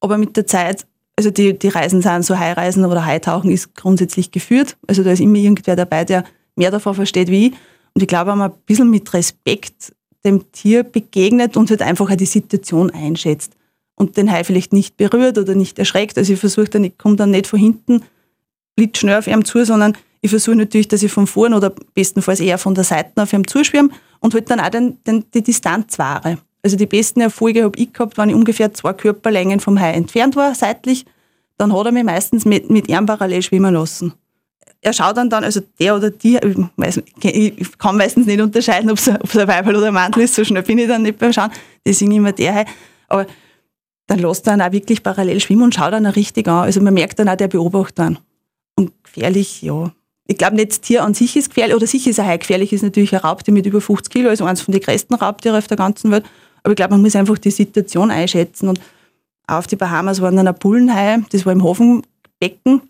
Aber 0.00 0.18
mit 0.18 0.36
der 0.36 0.46
Zeit, 0.46 0.86
also 1.16 1.30
die, 1.30 1.56
die 1.56 1.68
Reisen 1.68 2.02
sind 2.02 2.24
so 2.24 2.36
Haireisen 2.36 2.84
oder 2.84 3.04
Haitauchen 3.04 3.50
ist 3.50 3.74
grundsätzlich 3.76 4.32
geführt. 4.32 4.76
Also 4.88 5.04
da 5.04 5.12
ist 5.12 5.20
immer 5.20 5.38
irgendwer 5.38 5.76
dabei, 5.76 6.04
der 6.04 6.24
mehr 6.56 6.72
davon 6.72 6.94
versteht 6.94 7.28
wie 7.28 7.48
ich. 7.48 7.52
Und 7.94 8.02
ich 8.02 8.08
glaube, 8.08 8.32
wenn 8.32 8.38
man 8.38 8.50
ein 8.50 8.58
bisschen 8.66 8.90
mit 8.90 9.12
Respekt 9.14 9.94
dem 10.24 10.50
Tier 10.52 10.82
begegnet 10.82 11.56
und 11.56 11.70
halt 11.70 11.82
einfach 11.82 12.10
auch 12.10 12.16
die 12.16 12.26
Situation 12.26 12.90
einschätzt 12.90 13.52
und 13.94 14.16
den 14.16 14.30
Hai 14.30 14.44
vielleicht 14.44 14.72
nicht 14.72 14.96
berührt 14.96 15.38
oder 15.38 15.54
nicht 15.54 15.78
erschreckt. 15.78 16.18
Also 16.18 16.32
ich 16.32 16.40
versuche 16.40 16.68
dann, 16.68 16.84
ich 16.84 16.98
komme 16.98 17.16
dann 17.16 17.30
nicht 17.30 17.46
von 17.46 17.58
hinten 17.58 18.02
blitzschnell 18.76 19.18
auf 19.18 19.26
ihm 19.26 19.44
zu, 19.44 19.64
sondern 19.64 19.96
ich 20.20 20.30
versuche 20.30 20.56
natürlich, 20.56 20.88
dass 20.88 21.02
ich 21.02 21.12
von 21.12 21.26
vorn 21.26 21.52
oder 21.52 21.74
bestenfalls 21.94 22.40
eher 22.40 22.58
von 22.58 22.74
der 22.74 22.84
Seite 22.84 23.22
auf 23.22 23.32
ihm 23.32 23.46
zuschwirme 23.46 23.90
und 24.20 24.34
halt 24.34 24.50
dann 24.50 24.60
auch 24.60 24.70
den, 24.70 25.02
den, 25.04 25.24
die 25.34 25.42
Distanz 25.42 25.98
wahre. 25.98 26.38
Also 26.62 26.76
die 26.76 26.86
besten 26.86 27.20
Erfolge 27.20 27.64
habe 27.64 27.76
ich 27.76 27.92
gehabt, 27.92 28.16
wenn 28.18 28.28
ich 28.28 28.34
ungefähr 28.34 28.72
zwei 28.72 28.92
Körperlängen 28.92 29.58
vom 29.58 29.80
Hai 29.80 29.92
entfernt 29.92 30.36
war, 30.36 30.54
seitlich. 30.54 31.04
Dann 31.58 31.72
hat 31.76 31.86
er 31.86 31.92
mich 31.92 32.04
meistens 32.04 32.44
mit, 32.44 32.70
mit 32.70 32.88
ihm 32.88 33.04
parallel 33.04 33.42
schwimmen 33.42 33.74
lassen. 33.74 34.14
Er 34.80 34.92
schaut 34.92 35.16
dann 35.16 35.28
dann, 35.28 35.44
also 35.44 35.60
der 35.78 35.96
oder 35.96 36.10
die, 36.10 36.36
ich, 36.36 36.56
weiß, 36.76 37.02
ich 37.22 37.78
kann 37.78 37.96
meistens 37.96 38.26
nicht 38.26 38.40
unterscheiden, 38.40 38.90
ob 38.90 38.98
es 38.98 39.08
ein 39.08 39.48
Weibel 39.48 39.76
oder 39.76 39.88
ein 39.88 39.94
Mantel 39.94 40.22
ist, 40.22 40.34
so 40.34 40.44
schnell 40.44 40.62
bin 40.62 40.78
ich 40.78 40.88
dann 40.88 41.02
nicht 41.02 41.18
beim 41.18 41.32
Schauen, 41.32 41.50
deswegen 41.86 42.12
immer 42.12 42.32
der 42.32 42.54
Hai. 42.54 42.64
Aber 43.08 43.26
dann 44.12 44.20
lässt 44.20 44.46
er 44.46 44.56
dann 44.56 44.68
auch 44.68 44.72
wirklich 44.72 45.02
parallel 45.02 45.40
schwimmen 45.40 45.62
und 45.62 45.74
schaut 45.74 45.94
dann 45.94 46.06
auch 46.06 46.16
richtig 46.16 46.46
an. 46.46 46.64
Also 46.64 46.82
man 46.82 46.92
merkt 46.92 47.18
dann 47.18 47.30
auch, 47.30 47.36
der 47.36 47.48
beobachtet 47.48 47.98
dann. 47.98 48.18
Und 48.76 48.92
gefährlich, 49.02 49.62
ja, 49.62 49.90
ich 50.26 50.36
glaube 50.36 50.56
nicht, 50.56 50.70
das 50.70 50.80
Tier 50.82 51.02
an 51.02 51.14
sich 51.14 51.34
ist 51.34 51.48
gefährlich, 51.48 51.74
oder 51.74 51.86
sicher 51.86 52.10
ist 52.10 52.18
Hai 52.18 52.36
gefährlich, 52.36 52.74
ist 52.74 52.82
natürlich 52.82 53.14
ein 53.14 53.20
Raubtier 53.20 53.54
mit 53.54 53.64
über 53.64 53.80
50 53.80 54.12
Kilo, 54.12 54.28
also 54.28 54.44
eines 54.44 54.60
von 54.60 54.72
den 54.72 54.82
größten 54.82 55.16
Raubtieren 55.16 55.56
auf 55.56 55.66
der 55.66 55.78
ganzen 55.78 56.10
Welt. 56.10 56.24
Aber 56.62 56.72
ich 56.72 56.76
glaube, 56.76 56.92
man 56.92 57.00
muss 57.00 57.16
einfach 57.16 57.38
die 57.38 57.50
Situation 57.50 58.10
einschätzen. 58.10 58.68
Und 58.68 58.80
auf 59.46 59.66
die 59.66 59.76
Bahamas 59.76 60.20
waren 60.20 60.36
dann 60.36 60.46
ein 60.46 60.54
Bullenhai, 60.54 61.20
das 61.30 61.46
war 61.46 61.52
im 61.54 61.64
Hafenbecken. 61.64 62.82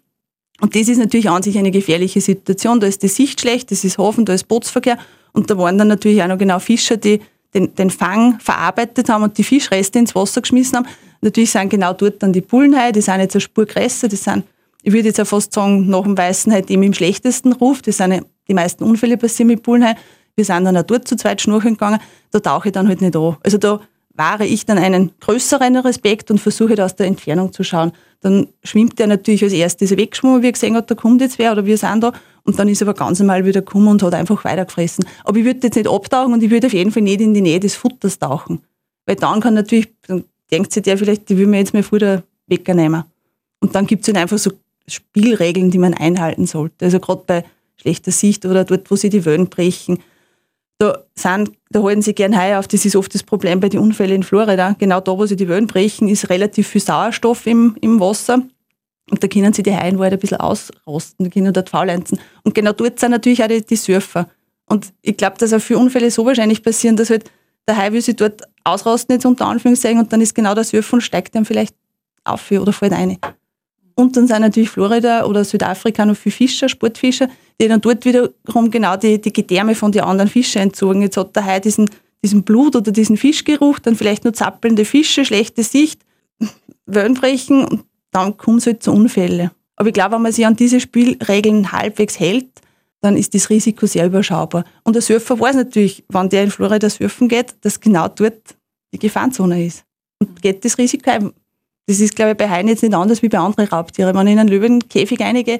Und 0.60 0.74
das 0.74 0.88
ist 0.88 0.98
natürlich 0.98 1.30
an 1.30 1.42
sich 1.42 1.56
eine 1.56 1.70
gefährliche 1.70 2.20
Situation. 2.20 2.80
Da 2.80 2.88
ist 2.88 3.02
die 3.02 3.08
Sicht 3.08 3.40
schlecht, 3.40 3.70
das 3.70 3.84
ist 3.84 3.98
Hafen, 3.98 4.24
da 4.24 4.32
ist 4.32 4.48
Bootsverkehr. 4.48 4.98
Und 5.32 5.50
da 5.50 5.56
waren 5.56 5.78
dann 5.78 5.88
natürlich 5.88 6.22
auch 6.22 6.28
noch 6.28 6.38
genau 6.38 6.58
Fischer, 6.58 6.96
die 6.96 7.20
den, 7.54 7.74
den 7.74 7.90
Fang 7.90 8.40
verarbeitet 8.40 9.08
haben 9.08 9.22
und 9.22 9.38
die 9.38 9.44
Fischreste 9.44 9.98
ins 9.98 10.14
Wasser 10.14 10.40
geschmissen 10.40 10.78
haben. 10.78 10.86
Natürlich 11.22 11.50
sind 11.50 11.70
genau 11.70 11.94
dort 11.94 12.22
dann 12.22 12.32
die 12.32 12.40
Bullenhaie, 12.42 12.92
die 12.92 13.00
sind 13.00 13.20
jetzt 13.20 13.34
eine 13.34 13.40
Spur 13.40 13.64
größer, 13.64 14.08
die 14.08 14.16
sind 14.16 14.44
ich 14.82 14.92
würde 14.92 15.08
jetzt 15.08 15.20
auch 15.20 15.26
fast 15.26 15.52
sagen, 15.52 15.88
nach 15.88 16.02
dem 16.02 16.18
Weißen 16.18 16.52
halt 16.52 16.70
eben 16.70 16.82
im 16.82 16.92
schlechtesten 16.92 17.52
Ruf. 17.52 17.82
Das 17.82 17.98
sind 17.98 18.26
die 18.48 18.54
meisten 18.54 18.84
Unfälle 18.84 19.16
passieren 19.16 19.48
mit 19.48 19.62
Bullenhai. 19.62 19.94
Wir 20.34 20.44
sind 20.44 20.64
dann 20.64 20.76
auch 20.76 20.82
dort 20.82 21.06
zu 21.06 21.16
zweit 21.16 21.40
schnurchen 21.40 21.74
gegangen. 21.74 22.00
Da 22.30 22.40
tauche 22.40 22.68
ich 22.68 22.72
dann 22.72 22.88
halt 22.88 23.00
nicht 23.00 23.14
an. 23.14 23.36
Also 23.44 23.58
da 23.58 23.80
wahre 24.14 24.44
ich 24.44 24.66
dann 24.66 24.78
einen 24.78 25.12
größeren 25.20 25.76
Respekt 25.76 26.30
und 26.30 26.38
versuche 26.38 26.74
da 26.74 26.84
aus 26.84 26.96
der 26.96 27.06
Entfernung 27.06 27.52
zu 27.52 27.62
schauen. 27.62 27.92
Dann 28.20 28.48
schwimmt 28.62 28.98
der 28.98 29.06
natürlich 29.06 29.42
als 29.42 29.52
erstes 29.52 29.96
weggeschwommen, 29.96 30.42
wie 30.42 30.48
er 30.48 30.52
gesehen 30.52 30.76
hat, 30.76 30.90
da 30.90 30.94
kommt 30.94 31.20
jetzt 31.20 31.38
wer 31.38 31.52
oder 31.52 31.64
wir 31.64 31.78
sind 31.78 32.02
da. 32.02 32.12
Und 32.44 32.58
dann 32.58 32.68
ist 32.68 32.82
er 32.82 32.88
aber 32.88 32.98
ganz 32.98 33.20
normal 33.20 33.44
wieder 33.44 33.62
gekommen 33.62 33.88
und 33.88 34.02
hat 34.02 34.14
einfach 34.14 34.44
weitergefressen. 34.44 35.06
Aber 35.24 35.38
ich 35.38 35.44
würde 35.44 35.60
jetzt 35.62 35.76
nicht 35.76 35.88
abtauchen 35.88 36.32
und 36.32 36.42
ich 36.42 36.50
würde 36.50 36.66
auf 36.66 36.72
jeden 36.72 36.90
Fall 36.90 37.02
nicht 37.02 37.20
in 37.20 37.34
die 37.34 37.40
Nähe 37.40 37.60
des 37.60 37.76
Futters 37.76 38.18
tauchen. 38.18 38.62
Weil 39.06 39.16
dann 39.16 39.40
kann 39.40 39.54
natürlich, 39.54 39.92
dann 40.06 40.24
denkt 40.52 40.72
sich 40.72 40.82
der 40.82 40.98
vielleicht, 40.98 41.28
die 41.28 41.38
will 41.38 41.46
mir 41.46 41.58
jetzt 41.58 41.74
mal 41.74 41.82
Futter 41.82 42.22
wegnehmen. 42.46 43.04
Und 43.60 43.74
dann 43.74 43.86
gibt 43.86 44.02
es 44.02 44.08
halt 44.08 44.18
einfach 44.18 44.38
so 44.38 44.52
Spielregeln, 44.86 45.70
die 45.70 45.78
man 45.78 45.94
einhalten 45.94 46.46
sollte. 46.46 46.84
Also 46.84 47.00
gerade 47.00 47.22
bei 47.26 47.44
schlechter 47.76 48.12
Sicht 48.12 48.44
oder 48.44 48.64
dort, 48.64 48.90
wo 48.90 48.96
sie 48.96 49.08
die 49.08 49.24
Wellen 49.24 49.48
brechen. 49.48 49.98
Da, 50.78 51.04
sind, 51.14 51.52
da 51.70 51.82
halten 51.82 52.02
sie 52.02 52.14
gern 52.14 52.36
Haie 52.36 52.58
auf. 52.58 52.68
Das 52.68 52.84
ist 52.84 52.96
oft 52.96 53.14
das 53.14 53.22
Problem 53.22 53.60
bei 53.60 53.68
den 53.68 53.80
Unfällen 53.80 54.16
in 54.16 54.22
Florida. 54.22 54.74
Genau 54.78 55.00
da, 55.00 55.16
wo 55.16 55.26
sie 55.26 55.36
die 55.36 55.48
Wellen 55.48 55.66
brechen, 55.66 56.08
ist 56.08 56.28
relativ 56.28 56.68
viel 56.68 56.80
Sauerstoff 56.80 57.46
im, 57.46 57.76
im 57.80 58.00
Wasser. 58.00 58.42
Und 59.10 59.22
da 59.22 59.28
können 59.28 59.52
sie 59.52 59.62
die 59.62 59.74
Haie 59.74 59.96
halt 59.96 60.12
ein 60.12 60.18
bisschen 60.18 60.38
ausrosten, 60.38 61.26
da 61.26 61.30
können 61.30 61.52
dort 61.52 61.68
faulenzen. 61.68 62.18
Und 62.44 62.54
genau 62.54 62.72
dort 62.72 62.98
sind 62.98 63.10
natürlich 63.10 63.42
auch 63.42 63.48
die, 63.48 63.64
die 63.64 63.76
Surfer. 63.76 64.28
Und 64.66 64.92
ich 65.02 65.16
glaube, 65.16 65.36
dass 65.38 65.52
auch 65.52 65.60
viele 65.60 65.80
Unfälle 65.80 66.10
so 66.10 66.24
wahrscheinlich 66.24 66.62
passieren, 66.62 66.96
dass 66.96 67.10
halt 67.10 67.30
Der 67.68 67.76
Hai 67.76 67.92
will 67.92 68.00
sich 68.00 68.16
dort 68.16 68.42
ausrasten, 68.64 69.14
jetzt 69.14 69.26
unter 69.26 69.46
Anführungszeichen, 69.46 69.98
und 69.98 70.12
dann 70.12 70.20
ist 70.20 70.34
genau 70.34 70.54
der 70.54 70.64
Surfen 70.64 70.96
und 70.96 71.00
steigt 71.00 71.34
dann 71.34 71.44
vielleicht 71.44 71.74
auf 72.24 72.50
oder 72.50 72.72
fällt 72.72 72.92
rein. 72.92 73.18
Und 73.94 74.16
dann 74.16 74.26
sind 74.26 74.40
natürlich 74.40 74.70
Florida 74.70 75.24
oder 75.24 75.44
Südafrika 75.44 76.04
noch 76.04 76.16
viele 76.16 76.34
Fischer, 76.34 76.68
Sportfischer, 76.68 77.28
die 77.60 77.68
dann 77.68 77.80
dort 77.80 78.04
wiederum 78.04 78.70
genau 78.70 78.96
die, 78.96 79.20
die 79.20 79.32
Gedärme 79.32 79.74
von 79.74 79.92
den 79.92 80.02
anderen 80.02 80.30
Fischen 80.30 80.62
entzogen. 80.62 81.02
Jetzt 81.02 81.16
hat 81.16 81.36
der 81.36 81.44
Hai 81.44 81.60
diesen, 81.60 81.90
diesen 82.22 82.42
Blut 82.42 82.74
oder 82.74 82.90
diesen 82.90 83.16
Fischgeruch, 83.16 83.78
dann 83.78 83.96
vielleicht 83.96 84.24
nur 84.24 84.32
zappelnde 84.32 84.84
Fische, 84.84 85.24
schlechte 85.24 85.62
Sicht, 85.62 86.00
Wellenbrechen 86.86 87.64
und 87.64 87.84
dann 88.10 88.36
kommt 88.36 88.60
es 88.60 88.66
halt 88.66 88.82
zu 88.82 88.92
Unfällen. 88.92 89.50
Aber 89.76 89.88
ich 89.88 89.94
glaube, 89.94 90.14
wenn 90.14 90.22
man 90.22 90.32
sich 90.32 90.46
an 90.46 90.56
diese 90.56 90.80
Spielregeln 90.80 91.72
halbwegs 91.72 92.18
hält, 92.18 92.48
dann 93.02 93.16
ist 93.16 93.34
das 93.34 93.50
Risiko 93.50 93.86
sehr 93.86 94.06
überschaubar. 94.06 94.64
Und 94.84 94.94
der 94.94 95.02
Surfer 95.02 95.38
weiß 95.38 95.56
natürlich, 95.56 96.04
wenn 96.08 96.28
der 96.28 96.44
in 96.44 96.50
Florida 96.50 96.88
surfen 96.88 97.28
geht, 97.28 97.56
dass 97.60 97.80
genau 97.80 98.08
dort 98.08 98.56
die 98.94 98.98
Gefahrenzone 98.98 99.66
ist. 99.66 99.84
Und 100.20 100.40
geht 100.40 100.64
das 100.64 100.78
Risiko 100.78 101.10
ein. 101.10 101.32
Das 101.86 101.98
ist, 101.98 102.14
glaube 102.14 102.30
ich, 102.30 102.36
bei 102.36 102.48
Haien 102.48 102.68
jetzt 102.68 102.82
nicht 102.82 102.94
anders 102.94 103.20
wie 103.22 103.28
bei 103.28 103.38
anderen 103.38 103.68
Raubtieren. 103.68 104.14
Wenn 104.16 104.28
ich 104.28 104.32
in 104.34 104.38
einen 104.38 104.48
Löwenkäfig 104.48 105.20
einige, 105.20 105.58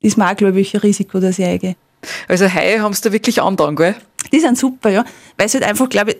ist 0.00 0.18
mir 0.18 0.28
auch, 0.28 0.36
glaube 0.36 0.60
ich, 0.60 0.74
ein 0.74 0.80
Risiko, 0.80 1.20
dass 1.20 1.38
ich 1.38 1.44
eingehe. 1.44 1.76
Also 2.26 2.52
Haie 2.52 2.82
haben 2.82 2.92
es 2.92 3.00
da 3.00 3.12
wirklich 3.12 3.40
andauern, 3.40 3.76
gell? 3.76 3.94
Die 4.32 4.40
sind 4.40 4.58
super, 4.58 4.90
ja. 4.90 5.04
Weil 5.38 5.46
es 5.46 5.54
halt 5.54 5.64
einfach, 5.64 5.88
glaube 5.88 6.10
ich, 6.10 6.16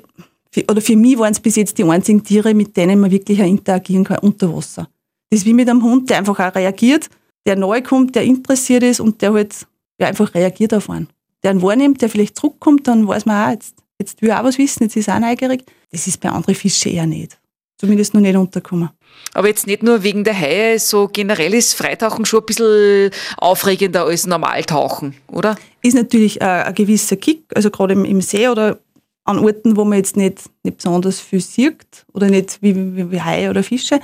für, 0.52 0.64
oder 0.70 0.80
für 0.80 0.94
mich 0.94 1.18
waren 1.18 1.32
es 1.32 1.40
bis 1.40 1.56
jetzt 1.56 1.78
die 1.78 1.84
einzigen 1.84 2.23
Tiere, 2.23 2.54
mit 2.54 2.76
denen 2.76 3.00
man 3.00 3.11
wirklich 3.11 3.42
auch 3.42 3.46
interagieren 3.46 4.04
kann 4.04 4.18
unter 4.18 4.54
Wasser. 4.54 4.88
Das 5.30 5.40
ist 5.40 5.46
wie 5.46 5.52
mit 5.52 5.68
einem 5.68 5.82
Hund, 5.82 6.11
der 6.11 6.18
einfach 6.18 6.38
auch 6.38 6.54
reagiert, 6.54 7.11
der 7.44 7.56
neu 7.56 7.82
kommt, 7.82 8.14
der 8.14 8.23
interessiert 8.23 8.84
ist 8.84 9.00
und 9.00 9.20
der 9.20 9.32
halt 9.32 9.66
ja, 9.98 10.08
einfach 10.08 10.34
reagiert 10.34 10.74
auf 10.74 10.90
einen. 10.90 11.08
Der 11.42 11.50
einen 11.50 11.62
wahrnimmt, 11.62 12.02
der 12.02 12.08
vielleicht 12.08 12.36
zurückkommt, 12.36 12.88
dann 12.88 13.06
weiß 13.06 13.26
man 13.26 13.46
auch, 13.46 13.52
jetzt, 13.52 13.76
jetzt 13.98 14.22
will 14.22 14.30
er 14.30 14.40
auch 14.40 14.44
was 14.44 14.58
wissen, 14.58 14.84
jetzt 14.84 14.96
ist 14.96 15.08
er 15.08 15.16
auch 15.16 15.20
neugierig. 15.20 15.64
Das 15.90 16.06
ist 16.06 16.20
bei 16.20 16.30
anderen 16.30 16.54
Fischen 16.54 16.92
eher 16.92 17.06
nicht. 17.06 17.38
Zumindest 17.76 18.14
noch 18.14 18.20
nicht 18.20 18.36
untergekommen. 18.36 18.90
Aber 19.32 19.48
jetzt 19.48 19.66
nicht 19.66 19.82
nur 19.82 20.02
wegen 20.02 20.24
der 20.24 20.38
Haie, 20.38 20.78
so 20.78 21.08
generell 21.08 21.54
ist 21.54 21.74
Freitauchen 21.74 22.24
schon 22.24 22.40
ein 22.40 22.46
bisschen 22.46 23.10
aufregender 23.36 24.04
als 24.04 24.26
Normaltauchen, 24.26 25.14
oder? 25.30 25.56
Ist 25.82 25.94
natürlich 25.94 26.40
ein, 26.40 26.62
ein 26.62 26.74
gewisser 26.74 27.16
Kick, 27.16 27.44
also 27.54 27.70
gerade 27.70 27.94
im, 27.94 28.04
im, 28.04 28.20
See 28.20 28.48
oder 28.48 28.78
an 29.24 29.38
Orten, 29.38 29.76
wo 29.76 29.84
man 29.84 29.98
jetzt 29.98 30.16
nicht, 30.16 30.42
nicht 30.62 30.76
besonders 30.78 31.20
viel 31.20 31.40
sieht 31.40 32.06
oder 32.12 32.28
nicht 32.28 32.58
wie, 32.62 32.74
wie, 32.74 33.10
wie 33.10 33.20
Haie 33.20 33.50
oder 33.50 33.62
Fische, 33.62 34.00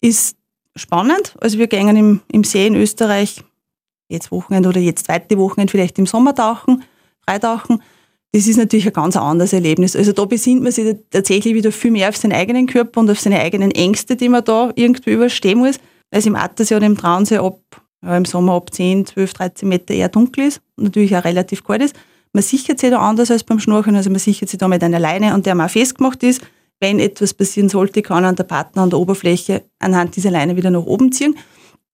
ist 0.00 0.36
spannend. 0.76 1.34
Also 1.40 1.58
wir 1.58 1.66
gehen 1.66 1.96
im, 1.96 2.20
im 2.30 2.44
See 2.44 2.66
in 2.66 2.76
Österreich 2.76 3.42
jetzt 4.08 4.30
Wochenende 4.30 4.68
oder 4.68 4.80
jetzt 4.80 5.06
zweite 5.06 5.38
Wochenende 5.38 5.70
vielleicht 5.70 5.98
im 5.98 6.06
Sommer 6.06 6.34
tauchen, 6.34 6.82
Freitauchen. 7.28 7.82
Das 8.32 8.46
ist 8.46 8.56
natürlich 8.56 8.86
ein 8.86 8.92
ganz 8.92 9.16
anderes 9.16 9.52
Erlebnis. 9.52 9.96
Also 9.96 10.12
da 10.12 10.24
besinnt 10.24 10.62
man 10.62 10.72
sich 10.72 10.96
tatsächlich 11.10 11.54
wieder 11.54 11.72
viel 11.72 11.90
mehr 11.90 12.08
auf 12.08 12.16
seinen 12.16 12.32
eigenen 12.32 12.66
Körper 12.66 13.00
und 13.00 13.10
auf 13.10 13.20
seine 13.20 13.40
eigenen 13.40 13.70
Ängste, 13.70 14.16
die 14.16 14.28
man 14.28 14.44
da 14.44 14.72
irgendwie 14.74 15.12
überstehen 15.12 15.58
muss. 15.58 15.78
Weil 16.10 16.20
es 16.20 16.26
im 16.26 16.36
Attersee 16.36 16.76
oder 16.76 16.86
im 16.86 16.96
Traunsee 16.96 17.38
ab, 17.38 17.60
ja, 18.04 18.16
im 18.16 18.24
Sommer 18.24 18.52
ab 18.54 18.72
10, 18.72 19.06
12, 19.06 19.32
13 19.32 19.68
Meter 19.68 19.94
eher 19.94 20.08
dunkel 20.08 20.48
ist 20.48 20.60
und 20.76 20.84
natürlich 20.84 21.16
auch 21.16 21.24
relativ 21.24 21.64
kalt 21.64 21.82
ist. 21.82 21.96
Man 22.32 22.42
sichert 22.42 22.78
sich 22.78 22.90
da 22.90 22.98
anders 22.98 23.30
als 23.30 23.44
beim 23.44 23.58
Schnorcheln, 23.58 23.96
also 23.96 24.10
man 24.10 24.18
sichert 24.18 24.50
sich 24.50 24.58
da 24.58 24.68
mit 24.68 24.84
einer 24.84 25.00
Leine, 25.00 25.32
an 25.32 25.42
der 25.42 25.54
man 25.54 25.70
festgemacht 25.70 26.22
ist. 26.22 26.42
Wenn 26.78 26.98
etwas 27.00 27.32
passieren 27.32 27.70
sollte, 27.70 28.02
kann 28.02 28.26
an 28.26 28.36
der 28.36 28.44
Partner 28.44 28.82
an 28.82 28.90
der 28.90 28.98
Oberfläche 28.98 29.64
anhand 29.78 30.14
dieser 30.16 30.30
Leine 30.30 30.56
wieder 30.56 30.70
nach 30.70 30.84
oben 30.84 31.10
ziehen. 31.10 31.36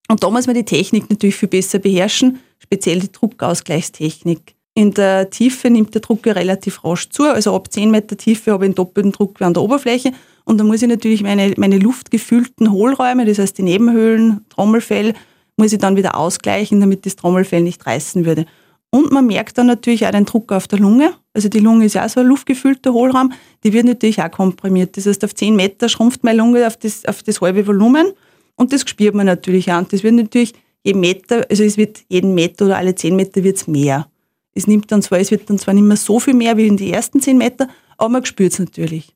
Und 0.08 0.22
da 0.22 0.30
muss 0.30 0.46
man 0.46 0.56
die 0.56 0.64
Technik 0.64 1.08
natürlich 1.10 1.36
viel 1.36 1.48
besser 1.48 1.78
beherrschen, 1.78 2.40
speziell 2.58 3.00
die 3.00 3.12
Druckausgleichstechnik. 3.12 4.54
In 4.74 4.92
der 4.92 5.30
Tiefe 5.30 5.68
nimmt 5.70 5.94
der 5.94 6.00
Druck 6.00 6.26
ja 6.26 6.32
relativ 6.32 6.84
rasch 6.84 7.10
zu, 7.10 7.24
also 7.24 7.54
ab 7.54 7.70
10 7.70 7.90
Meter 7.90 8.16
Tiefe 8.16 8.52
habe 8.52 8.64
ich 8.64 8.68
einen 8.68 8.74
doppelten 8.74 9.12
Druck 9.12 9.38
wie 9.38 9.44
an 9.44 9.54
der 9.54 9.62
Oberfläche 9.62 10.12
und 10.44 10.58
da 10.58 10.64
muss 10.64 10.82
ich 10.82 10.88
natürlich 10.88 11.22
meine, 11.22 11.52
meine 11.56 11.78
luftgefüllten 11.78 12.72
Hohlräume, 12.72 13.26
das 13.26 13.38
heißt 13.38 13.58
die 13.58 13.62
Nebenhöhlen, 13.62 14.44
Trommelfell, 14.48 15.14
muss 15.56 15.72
ich 15.72 15.78
dann 15.78 15.96
wieder 15.96 16.16
ausgleichen, 16.16 16.80
damit 16.80 17.04
das 17.04 17.16
Trommelfell 17.16 17.62
nicht 17.62 17.86
reißen 17.86 18.24
würde. 18.24 18.46
Und 18.90 19.12
man 19.12 19.26
merkt 19.26 19.56
dann 19.58 19.66
natürlich 19.66 20.06
auch 20.06 20.10
den 20.10 20.24
Druck 20.26 20.52
auf 20.52 20.68
der 20.68 20.78
Lunge. 20.78 21.14
Also 21.32 21.48
die 21.48 21.60
Lunge 21.60 21.86
ist 21.86 21.94
ja 21.94 22.04
auch 22.04 22.10
so 22.10 22.20
ein 22.20 22.26
luftgefüllter 22.26 22.92
Hohlraum, 22.92 23.32
die 23.64 23.72
wird 23.72 23.86
natürlich 23.86 24.22
auch 24.22 24.30
komprimiert. 24.30 24.96
Das 24.96 25.06
heißt, 25.06 25.24
auf 25.24 25.34
10 25.34 25.56
Meter 25.56 25.88
schrumpft 25.88 26.24
meine 26.24 26.38
Lunge 26.38 26.66
auf 26.66 26.76
das, 26.76 27.04
auf 27.06 27.22
das 27.22 27.40
halbe 27.40 27.66
Volumen 27.66 28.08
und 28.56 28.72
das 28.72 28.88
spürt 28.88 29.14
man 29.14 29.26
natürlich 29.26 29.72
auch. 29.72 29.78
Und 29.78 29.92
das 29.92 30.02
wird 30.02 30.14
natürlich 30.14 30.54
je 30.82 30.94
Meter, 30.94 31.46
also 31.48 31.62
es 31.62 31.76
wird 31.76 32.00
jeden 32.08 32.34
Meter 32.34 32.66
oder 32.66 32.76
alle 32.76 32.94
zehn 32.94 33.16
Meter 33.16 33.42
wird 33.44 33.56
es 33.56 33.66
mehr. 33.66 34.08
Es 34.54 34.66
nimmt 34.66 34.90
dann 34.92 35.02
zwar, 35.02 35.18
es 35.20 35.30
wird 35.30 35.48
dann 35.48 35.58
zwar 35.58 35.74
nicht 35.74 35.84
mehr 35.84 35.96
so 35.96 36.20
viel 36.20 36.34
mehr 36.34 36.56
wie 36.56 36.66
in 36.66 36.76
die 36.76 36.92
ersten 36.92 37.20
zehn 37.20 37.38
Meter, 37.38 37.68
aber 37.96 38.08
man 38.10 38.24
spürt 38.24 38.52
es 38.52 38.58
natürlich. 38.58 39.14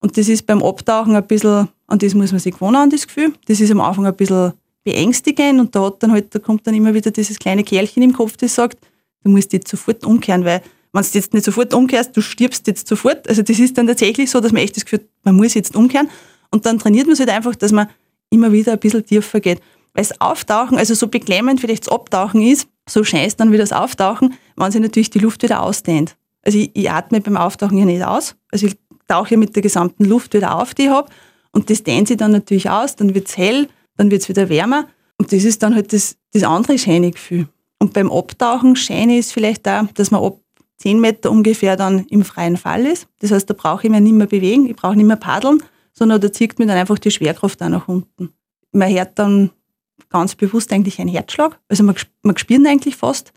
Und 0.00 0.16
das 0.16 0.28
ist 0.28 0.46
beim 0.46 0.62
Abtauchen 0.62 1.16
ein 1.16 1.26
bisschen, 1.26 1.68
an 1.86 1.98
das 1.98 2.14
muss 2.14 2.30
man 2.30 2.40
sich 2.40 2.54
gewohnen, 2.54 2.76
an 2.76 2.90
das 2.90 3.06
Gefühl. 3.06 3.32
Das 3.46 3.60
ist 3.60 3.70
am 3.70 3.80
Anfang 3.80 4.06
ein 4.06 4.14
bisschen 4.14 4.52
beängstigend 4.84 5.60
und 5.60 5.74
da 5.74 5.86
hat 5.86 6.02
dann 6.02 6.12
halt, 6.12 6.34
da 6.34 6.38
kommt 6.38 6.66
dann 6.66 6.74
immer 6.74 6.94
wieder 6.94 7.10
dieses 7.10 7.38
kleine 7.38 7.64
Kerlchen 7.64 8.02
im 8.02 8.12
Kopf, 8.12 8.36
das 8.36 8.54
sagt, 8.54 8.78
du 9.24 9.30
musst 9.30 9.52
jetzt 9.52 9.68
sofort 9.68 10.04
umkehren, 10.04 10.44
weil 10.44 10.62
wenn 10.92 11.02
du 11.02 11.08
jetzt 11.12 11.34
nicht 11.34 11.44
sofort 11.44 11.74
umkehrst, 11.74 12.16
du 12.16 12.22
stirbst 12.22 12.66
jetzt 12.66 12.88
sofort. 12.88 13.28
Also 13.28 13.42
das 13.42 13.58
ist 13.58 13.76
dann 13.76 13.86
tatsächlich 13.86 14.30
so, 14.30 14.40
dass 14.40 14.52
man 14.52 14.62
echt 14.62 14.76
das 14.76 14.84
Gefühl 14.84 15.00
hat, 15.00 15.06
man 15.24 15.36
muss 15.36 15.54
jetzt 15.54 15.76
umkehren. 15.76 16.08
Und 16.50 16.64
dann 16.64 16.78
trainiert 16.78 17.06
man 17.06 17.14
sich 17.14 17.26
halt 17.26 17.36
einfach, 17.36 17.54
dass 17.54 17.72
man 17.72 17.88
immer 18.30 18.52
wieder 18.52 18.72
ein 18.72 18.78
bisschen 18.78 19.04
tiefer 19.04 19.40
geht. 19.40 19.60
Weil 19.94 20.04
das 20.04 20.20
Auftauchen, 20.20 20.78
also 20.78 20.94
so 20.94 21.08
beklemmend 21.08 21.60
vielleicht 21.60 21.86
das 21.86 21.92
Abtauchen 21.92 22.42
ist, 22.42 22.68
so 22.88 23.04
schön 23.04 23.24
ist 23.24 23.40
dann 23.40 23.52
wieder 23.52 23.62
das 23.62 23.72
Auftauchen, 23.72 24.34
wenn 24.56 24.70
sich 24.70 24.80
natürlich 24.80 25.10
die 25.10 25.18
Luft 25.18 25.42
wieder 25.42 25.62
ausdehnt. 25.62 26.16
Also 26.42 26.58
ich, 26.58 26.70
ich 26.74 26.90
atme 26.90 27.20
beim 27.20 27.36
Auftauchen 27.36 27.76
ja 27.78 27.84
nicht 27.84 28.02
aus. 28.02 28.36
Also 28.50 28.66
ich 28.66 28.76
tauche 29.06 29.32
ja 29.32 29.36
mit 29.36 29.54
der 29.54 29.62
gesamten 29.62 30.04
Luft 30.04 30.34
wieder 30.34 30.54
auf, 30.54 30.74
die 30.74 30.82
ich 30.84 30.88
habe. 30.88 31.10
Und 31.52 31.70
das 31.70 31.82
dehnt 31.82 32.08
sich 32.08 32.16
dann 32.16 32.30
natürlich 32.30 32.70
aus, 32.70 32.96
dann 32.96 33.14
wird 33.14 33.28
es 33.28 33.36
hell, 33.36 33.68
dann 33.96 34.10
wird 34.10 34.22
es 34.22 34.28
wieder 34.28 34.48
wärmer. 34.48 34.86
Und 35.18 35.32
das 35.32 35.44
ist 35.44 35.62
dann 35.62 35.74
halt 35.74 35.92
das, 35.92 36.16
das 36.32 36.44
andere 36.44 36.78
schöne 36.78 37.10
Gefühl. 37.10 37.48
Und 37.78 37.92
beim 37.92 38.10
Abtauchen 38.10 38.76
schöne 38.76 39.18
ist 39.18 39.32
vielleicht 39.32 39.66
da, 39.66 39.88
dass 39.94 40.10
man 40.10 40.22
ab 40.22 40.38
10 40.78 41.00
Meter 41.00 41.30
ungefähr 41.30 41.76
dann 41.76 42.06
im 42.06 42.24
freien 42.24 42.56
Fall 42.56 42.86
ist. 42.86 43.08
Das 43.20 43.32
heißt, 43.32 43.50
da 43.50 43.54
brauche 43.54 43.86
ich 43.86 43.90
mich 43.90 44.00
nicht 44.00 44.12
mehr 44.12 44.26
bewegen, 44.26 44.68
ich 44.68 44.76
brauche 44.76 44.96
nicht 44.96 45.06
mehr 45.06 45.16
paddeln, 45.16 45.62
sondern 45.98 46.20
da 46.20 46.32
zieht 46.32 46.58
mir 46.58 46.66
dann 46.66 46.76
einfach 46.76 46.98
die 46.98 47.10
Schwerkraft 47.10 47.60
auch 47.62 47.68
nach 47.68 47.88
unten. 47.88 48.30
Man 48.72 48.92
hört 48.92 49.18
dann 49.18 49.50
ganz 50.08 50.36
bewusst 50.36 50.72
eigentlich 50.72 51.00
einen 51.00 51.10
Herzschlag, 51.10 51.58
also 51.68 51.82
man, 51.82 51.96
spürt 52.36 52.60
ihn 52.60 52.66
eigentlich 52.66 52.96
fast. 52.96 53.32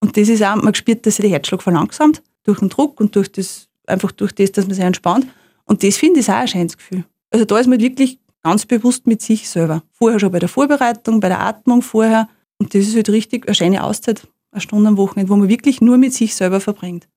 Und 0.00 0.16
das 0.16 0.28
ist 0.28 0.42
auch, 0.42 0.54
man 0.56 0.74
spürt, 0.74 1.04
dass 1.06 1.16
sich 1.16 1.24
der 1.24 1.32
Herzschlag 1.32 1.62
verlangsamt 1.62 2.22
durch 2.44 2.60
den 2.60 2.68
Druck 2.68 3.00
und 3.00 3.16
durch 3.16 3.32
das, 3.32 3.68
einfach 3.86 4.12
durch 4.12 4.32
das, 4.32 4.52
dass 4.52 4.66
man 4.66 4.74
sich 4.74 4.84
entspannt. 4.84 5.26
Und 5.64 5.82
das 5.82 5.96
finde 5.96 6.20
ich 6.20 6.28
auch 6.28 6.34
ein 6.34 6.48
schönes 6.48 6.76
Gefühl. 6.76 7.04
Also 7.30 7.44
da 7.44 7.58
ist 7.58 7.66
man 7.66 7.80
wirklich 7.80 8.20
ganz 8.42 8.64
bewusst 8.64 9.06
mit 9.06 9.20
sich 9.20 9.48
selber. 9.48 9.82
Vorher 9.90 10.20
schon 10.20 10.30
bei 10.30 10.38
der 10.38 10.48
Vorbereitung, 10.48 11.20
bei 11.20 11.28
der 11.28 11.40
Atmung 11.40 11.82
vorher. 11.82 12.28
Und 12.58 12.74
das 12.74 12.86
ist 12.86 12.94
halt 12.94 13.08
richtig 13.08 13.48
eine 13.48 13.54
schöne 13.54 13.82
Auszeit, 13.82 14.28
eine 14.52 14.60
Stunde 14.60 14.88
am 14.88 14.96
Wochenende, 14.98 15.30
wo 15.30 15.36
man 15.36 15.48
wirklich 15.48 15.80
nur 15.80 15.96
mit 15.96 16.12
sich 16.12 16.34
selber 16.34 16.60
verbringt. 16.60 17.08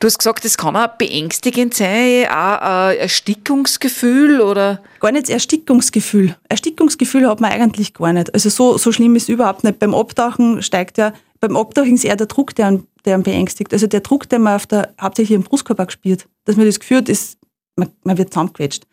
Du 0.00 0.06
hast 0.06 0.18
gesagt, 0.18 0.44
es 0.44 0.56
kann 0.56 0.76
auch 0.76 0.88
beängstigend 0.96 1.74
sein, 1.74 2.26
auch 2.28 2.60
ein 2.60 2.96
Erstickungsgefühl 2.98 4.40
oder? 4.40 4.82
Gar 5.00 5.12
nicht 5.12 5.28
Erstickungsgefühl. 5.28 6.36
Erstickungsgefühl 6.48 7.28
hat 7.28 7.40
man 7.40 7.50
eigentlich 7.50 7.94
gar 7.94 8.12
nicht. 8.12 8.32
Also 8.32 8.48
so, 8.48 8.78
so 8.78 8.92
schlimm 8.92 9.16
ist 9.16 9.24
es 9.24 9.28
überhaupt 9.28 9.64
nicht. 9.64 9.78
Beim 9.78 9.94
Abtauchen 9.94 10.62
steigt 10.62 10.98
ja, 10.98 11.12
beim 11.40 11.56
Abtauchen 11.56 11.94
ist 11.94 12.04
eher 12.04 12.16
der 12.16 12.26
Druck, 12.26 12.54
der 12.54 12.68
einen, 12.68 12.86
der 13.04 13.14
einen 13.14 13.22
beängstigt. 13.22 13.72
Also 13.72 13.86
der 13.86 14.00
Druck, 14.00 14.28
den 14.28 14.42
man 14.42 14.56
auf 14.56 14.66
der, 14.66 14.94
hauptsächlich 15.00 15.36
im 15.36 15.42
Brustkorb 15.42 15.80
auch 15.80 15.90
spürt. 15.90 16.26
Dass 16.44 16.56
man 16.56 16.66
das 16.66 16.80
Gefühl 16.80 16.98
hat, 16.98 17.08
ist, 17.08 17.38
man, 17.76 17.90
man 18.04 18.18
wird 18.18 18.32
zusammengequetscht. 18.32 18.86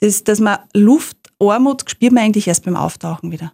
Das, 0.00 0.24
dass 0.24 0.40
man 0.40 0.58
Luftarmut 0.74 1.90
spürt 1.90 2.12
man 2.12 2.24
eigentlich 2.24 2.48
erst 2.48 2.64
beim 2.64 2.76
Auftauchen 2.76 3.30
wieder. 3.30 3.52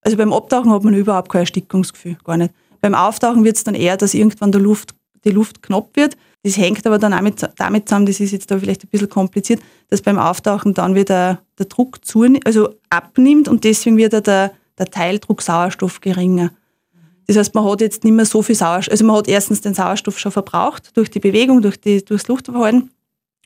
Also 0.00 0.16
beim 0.16 0.32
Abtauchen 0.32 0.72
hat 0.72 0.84
man 0.84 0.94
überhaupt 0.94 1.30
kein 1.30 1.40
Erstickungsgefühl, 1.40 2.16
gar 2.24 2.36
nicht. 2.36 2.52
Beim 2.80 2.94
Auftauchen 2.94 3.44
wird 3.44 3.56
es 3.56 3.64
dann 3.64 3.74
eher, 3.74 3.96
dass 3.96 4.14
irgendwann 4.14 4.52
der 4.52 4.60
Luft 4.60 4.94
die 5.26 5.32
Luft 5.32 5.62
knapp 5.62 5.90
wird. 5.94 6.16
Das 6.42 6.56
hängt 6.56 6.86
aber 6.86 6.98
dann 6.98 7.12
auch 7.12 7.22
mit, 7.22 7.44
damit 7.56 7.88
zusammen, 7.88 8.06
das 8.06 8.20
ist 8.20 8.30
jetzt 8.30 8.50
da 8.50 8.58
vielleicht 8.58 8.84
ein 8.84 8.88
bisschen 8.88 9.08
kompliziert, 9.08 9.60
dass 9.88 10.00
beim 10.00 10.18
Auftauchen 10.18 10.74
dann 10.74 10.94
wieder 10.94 11.40
der 11.58 11.66
Druck 11.66 12.04
zu, 12.04 12.24
also 12.44 12.70
abnimmt 12.88 13.48
und 13.48 13.64
deswegen 13.64 13.96
wird 13.96 14.12
der, 14.12 14.52
der 14.78 14.86
Teildruck 14.86 15.42
Sauerstoff 15.42 16.00
geringer. 16.00 16.52
Das 17.26 17.36
heißt, 17.36 17.54
man 17.56 17.64
hat 17.64 17.80
jetzt 17.80 18.04
nicht 18.04 18.12
mehr 18.12 18.24
so 18.24 18.42
viel 18.42 18.54
Sauerstoff, 18.54 18.92
also 18.92 19.04
man 19.04 19.16
hat 19.16 19.26
erstens 19.26 19.60
den 19.60 19.74
Sauerstoff 19.74 20.18
schon 20.20 20.30
verbraucht 20.30 20.96
durch 20.96 21.10
die 21.10 21.18
Bewegung, 21.18 21.62
durch 21.62 21.80
die, 21.80 22.04
durchs 22.04 22.28
Luftverhalten 22.28 22.90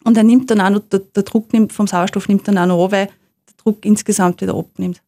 und 0.04 0.16
er 0.16 0.22
nimmt 0.22 0.50
dann 0.50 0.60
auch 0.60 0.70
noch, 0.70 0.80
der, 0.80 1.00
der 1.00 1.22
Druck 1.22 1.52
nimmt, 1.54 1.72
vom 1.72 1.87
Sauerstoff 1.87 2.28
nimmt 2.28 2.46
dann 2.49 2.58
auch 2.58 2.66
noch 2.66 2.84
an, 2.84 2.92
weil 2.92 3.06
der 3.06 3.54
Druck 3.56 3.84
insgesamt 3.87 4.42
wieder 4.42 4.54
abnimmt. 4.54 5.00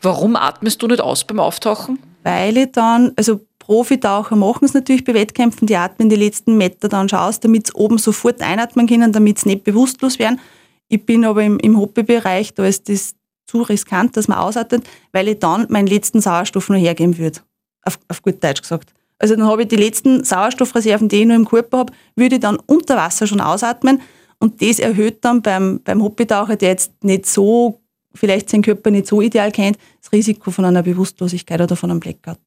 Warum 0.00 0.36
atmest 0.36 0.82
du 0.82 0.86
nicht 0.86 1.02
aus 1.02 1.24
beim 1.24 1.40
Auftauchen? 1.40 1.98
Weil 2.22 2.56
ich 2.56 2.72
dann, 2.72 3.12
also 3.16 3.40
Profitaucher 3.66 4.36
machen 4.36 4.64
es 4.64 4.74
natürlich 4.74 5.02
bei 5.02 5.12
Wettkämpfen, 5.12 5.66
die 5.66 5.74
atmen 5.74 6.08
die 6.08 6.14
letzten 6.14 6.56
Meter 6.56 6.88
dann 6.88 7.08
schon 7.08 7.18
aus, 7.18 7.40
damit 7.40 7.66
sie 7.66 7.72
oben 7.74 7.98
sofort 7.98 8.40
einatmen 8.40 8.86
können, 8.86 9.10
damit 9.10 9.40
sie 9.40 9.48
nicht 9.48 9.64
bewusstlos 9.64 10.20
werden. 10.20 10.38
Ich 10.86 11.04
bin 11.04 11.24
aber 11.24 11.42
im, 11.42 11.58
im 11.58 11.76
Hobbybereich, 11.76 12.54
da 12.54 12.64
ist 12.64 12.88
das 12.88 13.16
zu 13.44 13.62
riskant, 13.62 14.16
dass 14.16 14.28
man 14.28 14.38
ausatmet, 14.38 14.84
weil 15.10 15.26
ich 15.26 15.40
dann 15.40 15.66
meinen 15.68 15.88
letzten 15.88 16.20
Sauerstoff 16.20 16.68
noch 16.68 16.76
hergeben 16.76 17.18
würde. 17.18 17.40
Auf, 17.82 17.98
auf 18.06 18.22
gut 18.22 18.42
Deutsch 18.42 18.62
gesagt. 18.62 18.94
Also 19.18 19.34
dann 19.34 19.46
habe 19.46 19.62
ich 19.62 19.68
die 19.68 19.74
letzten 19.74 20.22
Sauerstoffreserven, 20.22 21.08
die 21.08 21.22
ich 21.22 21.26
noch 21.26 21.34
im 21.34 21.48
Körper 21.48 21.78
habe, 21.78 21.92
würde 22.14 22.36
ich 22.36 22.40
dann 22.42 22.58
unter 22.66 22.96
Wasser 22.96 23.26
schon 23.26 23.40
ausatmen 23.40 24.00
Und 24.38 24.62
das 24.62 24.78
erhöht 24.78 25.24
dann 25.24 25.42
beim, 25.42 25.80
beim 25.82 26.04
Hobbytaucher, 26.04 26.54
der 26.54 26.68
jetzt 26.68 27.02
nicht 27.02 27.26
so, 27.26 27.80
vielleicht 28.14 28.48
seinen 28.48 28.62
Körper 28.62 28.92
nicht 28.92 29.08
so 29.08 29.20
ideal 29.20 29.50
kennt, 29.50 29.76
das 30.00 30.12
Risiko 30.12 30.52
von 30.52 30.66
einer 30.66 30.84
Bewusstlosigkeit 30.84 31.60
oder 31.60 31.74
von 31.74 31.90
einem 31.90 31.98
Blackout. 31.98 32.38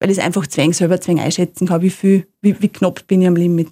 Weil 0.00 0.10
ich 0.10 0.18
es 0.18 0.24
einfach 0.24 0.46
zwäng 0.46 0.72
selber 0.72 1.00
zwäng 1.00 1.20
einschätzen 1.20 1.68
kann, 1.68 1.82
wie 1.82 1.90
viel, 1.90 2.26
wie, 2.40 2.60
wie 2.60 2.68
knapp 2.68 3.06
bin 3.06 3.22
ich 3.22 3.28
am 3.28 3.36
Limit. 3.36 3.70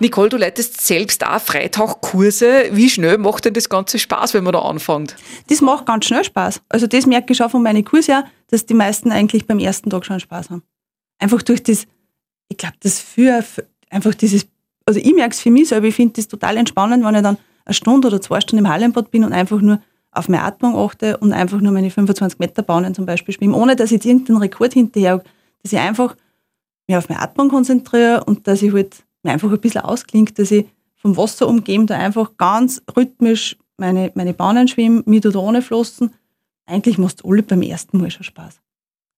Nicole, 0.00 0.28
du 0.28 0.36
leitest 0.36 0.80
selbst 0.80 1.26
auch 1.26 1.40
Freitauchkurse. 1.40 2.68
Wie 2.72 2.88
schnell 2.88 3.18
macht 3.18 3.44
denn 3.44 3.54
das 3.54 3.68
Ganze 3.68 3.98
Spaß, 3.98 4.34
wenn 4.34 4.44
man 4.44 4.52
da 4.52 4.60
anfängt? 4.60 5.16
Das 5.48 5.60
macht 5.60 5.86
ganz 5.86 6.06
schnell 6.06 6.24
Spaß. 6.24 6.62
Also 6.68 6.86
das 6.86 7.06
merke 7.06 7.32
ich 7.32 7.38
schon 7.38 7.50
von 7.50 7.62
meinen 7.62 7.84
Kursen 7.84 8.14
her, 8.14 8.24
dass 8.48 8.66
die 8.66 8.74
meisten 8.74 9.12
eigentlich 9.12 9.46
beim 9.46 9.58
ersten 9.58 9.90
Tag 9.90 10.04
schon 10.06 10.20
Spaß 10.20 10.50
haben. 10.50 10.62
Einfach 11.18 11.42
durch 11.42 11.62
das, 11.62 11.86
ich 12.48 12.56
glaube, 12.56 12.76
das 12.80 13.00
für, 13.00 13.44
einfach 13.90 14.14
dieses, 14.14 14.46
also 14.86 15.00
ich 15.00 15.14
merke 15.14 15.34
es 15.34 15.40
für 15.40 15.50
mich 15.50 15.68
selber, 15.68 15.88
ich 15.88 15.94
finde 15.94 16.14
das 16.14 16.28
total 16.28 16.56
entspannend, 16.56 17.04
wenn 17.04 17.14
ich 17.14 17.22
dann 17.22 17.38
eine 17.64 17.74
Stunde 17.74 18.08
oder 18.08 18.20
zwei 18.20 18.40
Stunden 18.40 18.64
im 18.64 18.70
Hallenbad 18.70 19.10
bin 19.10 19.24
und 19.24 19.32
einfach 19.32 19.60
nur 19.60 19.80
auf 20.12 20.28
meine 20.28 20.42
Atmung 20.42 20.76
achte 20.76 21.16
und 21.18 21.32
einfach 21.32 21.60
nur 21.60 21.72
meine 21.72 21.90
25 21.90 22.38
Meter 22.38 22.62
Bahnen 22.62 22.94
zum 22.94 23.06
Beispiel 23.06 23.34
schwimme, 23.34 23.56
ohne 23.56 23.76
dass 23.76 23.90
ich 23.90 23.96
jetzt 23.96 24.06
irgendeinen 24.06 24.38
Rekord 24.38 24.72
hinterher, 24.72 25.22
dass 25.62 25.72
ich 25.72 25.78
einfach 25.78 26.16
mich 26.86 26.96
auf 26.96 27.08
meine 27.08 27.20
Atmung 27.20 27.48
konzentriere 27.48 28.24
und 28.24 28.46
dass 28.46 28.62
ich 28.62 28.72
halt 28.72 29.04
mir 29.22 29.32
einfach 29.32 29.50
ein 29.50 29.60
bisschen 29.60 29.82
ausklingt, 29.82 30.38
dass 30.38 30.50
ich 30.50 30.66
vom 30.96 31.16
Wasser 31.16 31.46
umgeben 31.46 31.86
da 31.86 31.96
einfach 31.96 32.36
ganz 32.36 32.82
rhythmisch 32.96 33.56
meine, 33.76 34.10
meine 34.14 34.34
Bahnen 34.34 34.66
schwimme, 34.66 35.02
mit 35.06 35.24
oder 35.24 35.40
ohne 35.40 35.62
Flossen. 35.62 36.12
Eigentlich 36.66 36.98
macht 36.98 37.18
es 37.18 37.24
alle 37.24 37.42
beim 37.42 37.62
ersten 37.62 37.98
Mal 37.98 38.10
schon 38.10 38.24
Spaß. 38.24 38.60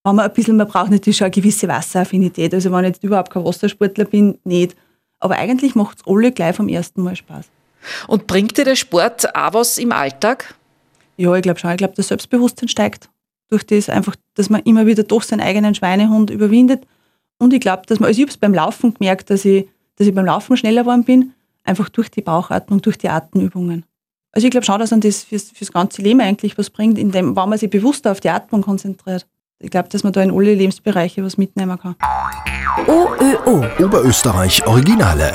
Wenn 0.04 0.16
man 0.16 0.26
ein 0.26 0.32
bisschen, 0.32 0.56
man 0.56 0.68
braucht 0.68 0.90
natürlich 0.90 1.16
schon 1.16 1.26
eine 1.26 1.32
gewisse 1.32 1.68
Wasseraffinität. 1.68 2.52
Also 2.54 2.70
wenn 2.70 2.84
ich 2.84 2.90
jetzt 2.90 3.04
überhaupt 3.04 3.32
kein 3.32 3.44
Wassersportler 3.44 4.04
bin, 4.04 4.38
nicht. 4.44 4.76
Aber 5.18 5.36
eigentlich 5.36 5.74
macht 5.74 5.98
es 5.98 6.06
alle 6.06 6.32
gleich 6.32 6.56
vom 6.56 6.68
ersten 6.68 7.02
Mal 7.02 7.16
Spaß. 7.16 7.46
Und 8.08 8.26
bringt 8.26 8.56
dir 8.56 8.64
der 8.64 8.76
Sport 8.76 9.34
auch 9.34 9.54
was 9.54 9.78
im 9.78 9.92
Alltag? 9.92 10.54
Ja, 11.20 11.34
ich 11.34 11.42
glaube 11.42 11.58
schon. 11.58 11.70
Ich 11.70 11.76
glaube, 11.76 11.94
das 11.96 12.08
Selbstbewusstsein 12.08 12.68
steigt. 12.68 13.10
Durch 13.48 13.66
das 13.66 13.88
einfach, 13.88 14.16
dass 14.34 14.48
man 14.48 14.62
immer 14.62 14.86
wieder 14.86 15.02
durch 15.02 15.24
seinen 15.24 15.40
eigenen 15.40 15.74
Schweinehund 15.74 16.30
überwindet. 16.30 16.86
Und 17.38 17.52
ich 17.52 17.60
glaube, 17.60 17.82
dass 17.86 18.00
man, 18.00 18.08
also 18.08 18.18
ich 18.18 18.22
habe 18.22 18.30
es 18.30 18.36
beim 18.36 18.54
Laufen 18.54 18.94
gemerkt, 18.94 19.30
dass 19.30 19.44
ich 19.44 19.66
dass 20.00 20.06
ich 20.06 20.14
beim 20.14 20.24
Laufen 20.24 20.56
schneller 20.56 20.82
geworden 20.82 21.04
bin, 21.04 21.34
einfach 21.62 21.90
durch 21.90 22.10
die 22.10 22.22
Bauchatmung, 22.22 22.80
durch 22.80 22.96
die 22.96 23.10
Atemübungen. 23.10 23.84
Also 24.32 24.46
ich 24.46 24.50
glaube 24.50 24.64
schon, 24.64 24.78
dass 24.78 24.92
man 24.92 25.02
das 25.02 25.24
fürs, 25.24 25.50
fürs 25.50 25.72
ganze 25.72 26.00
Leben 26.00 26.22
eigentlich 26.22 26.56
was 26.56 26.70
bringt, 26.70 26.98
indem, 26.98 27.36
wenn 27.36 27.48
man 27.50 27.58
sich 27.58 27.68
bewusster 27.68 28.10
auf 28.10 28.20
die 28.20 28.30
Atmung 28.30 28.62
konzentriert. 28.62 29.26
Ich 29.58 29.70
glaube, 29.70 29.90
dass 29.90 30.02
man 30.02 30.14
da 30.14 30.22
in 30.22 30.30
alle 30.30 30.54
Lebensbereiche 30.54 31.22
was 31.22 31.36
mitnehmen 31.36 31.78
kann. 31.78 31.96
OÖO. 32.86 33.62
Oberösterreich 33.78 34.66
Originale. 34.66 35.34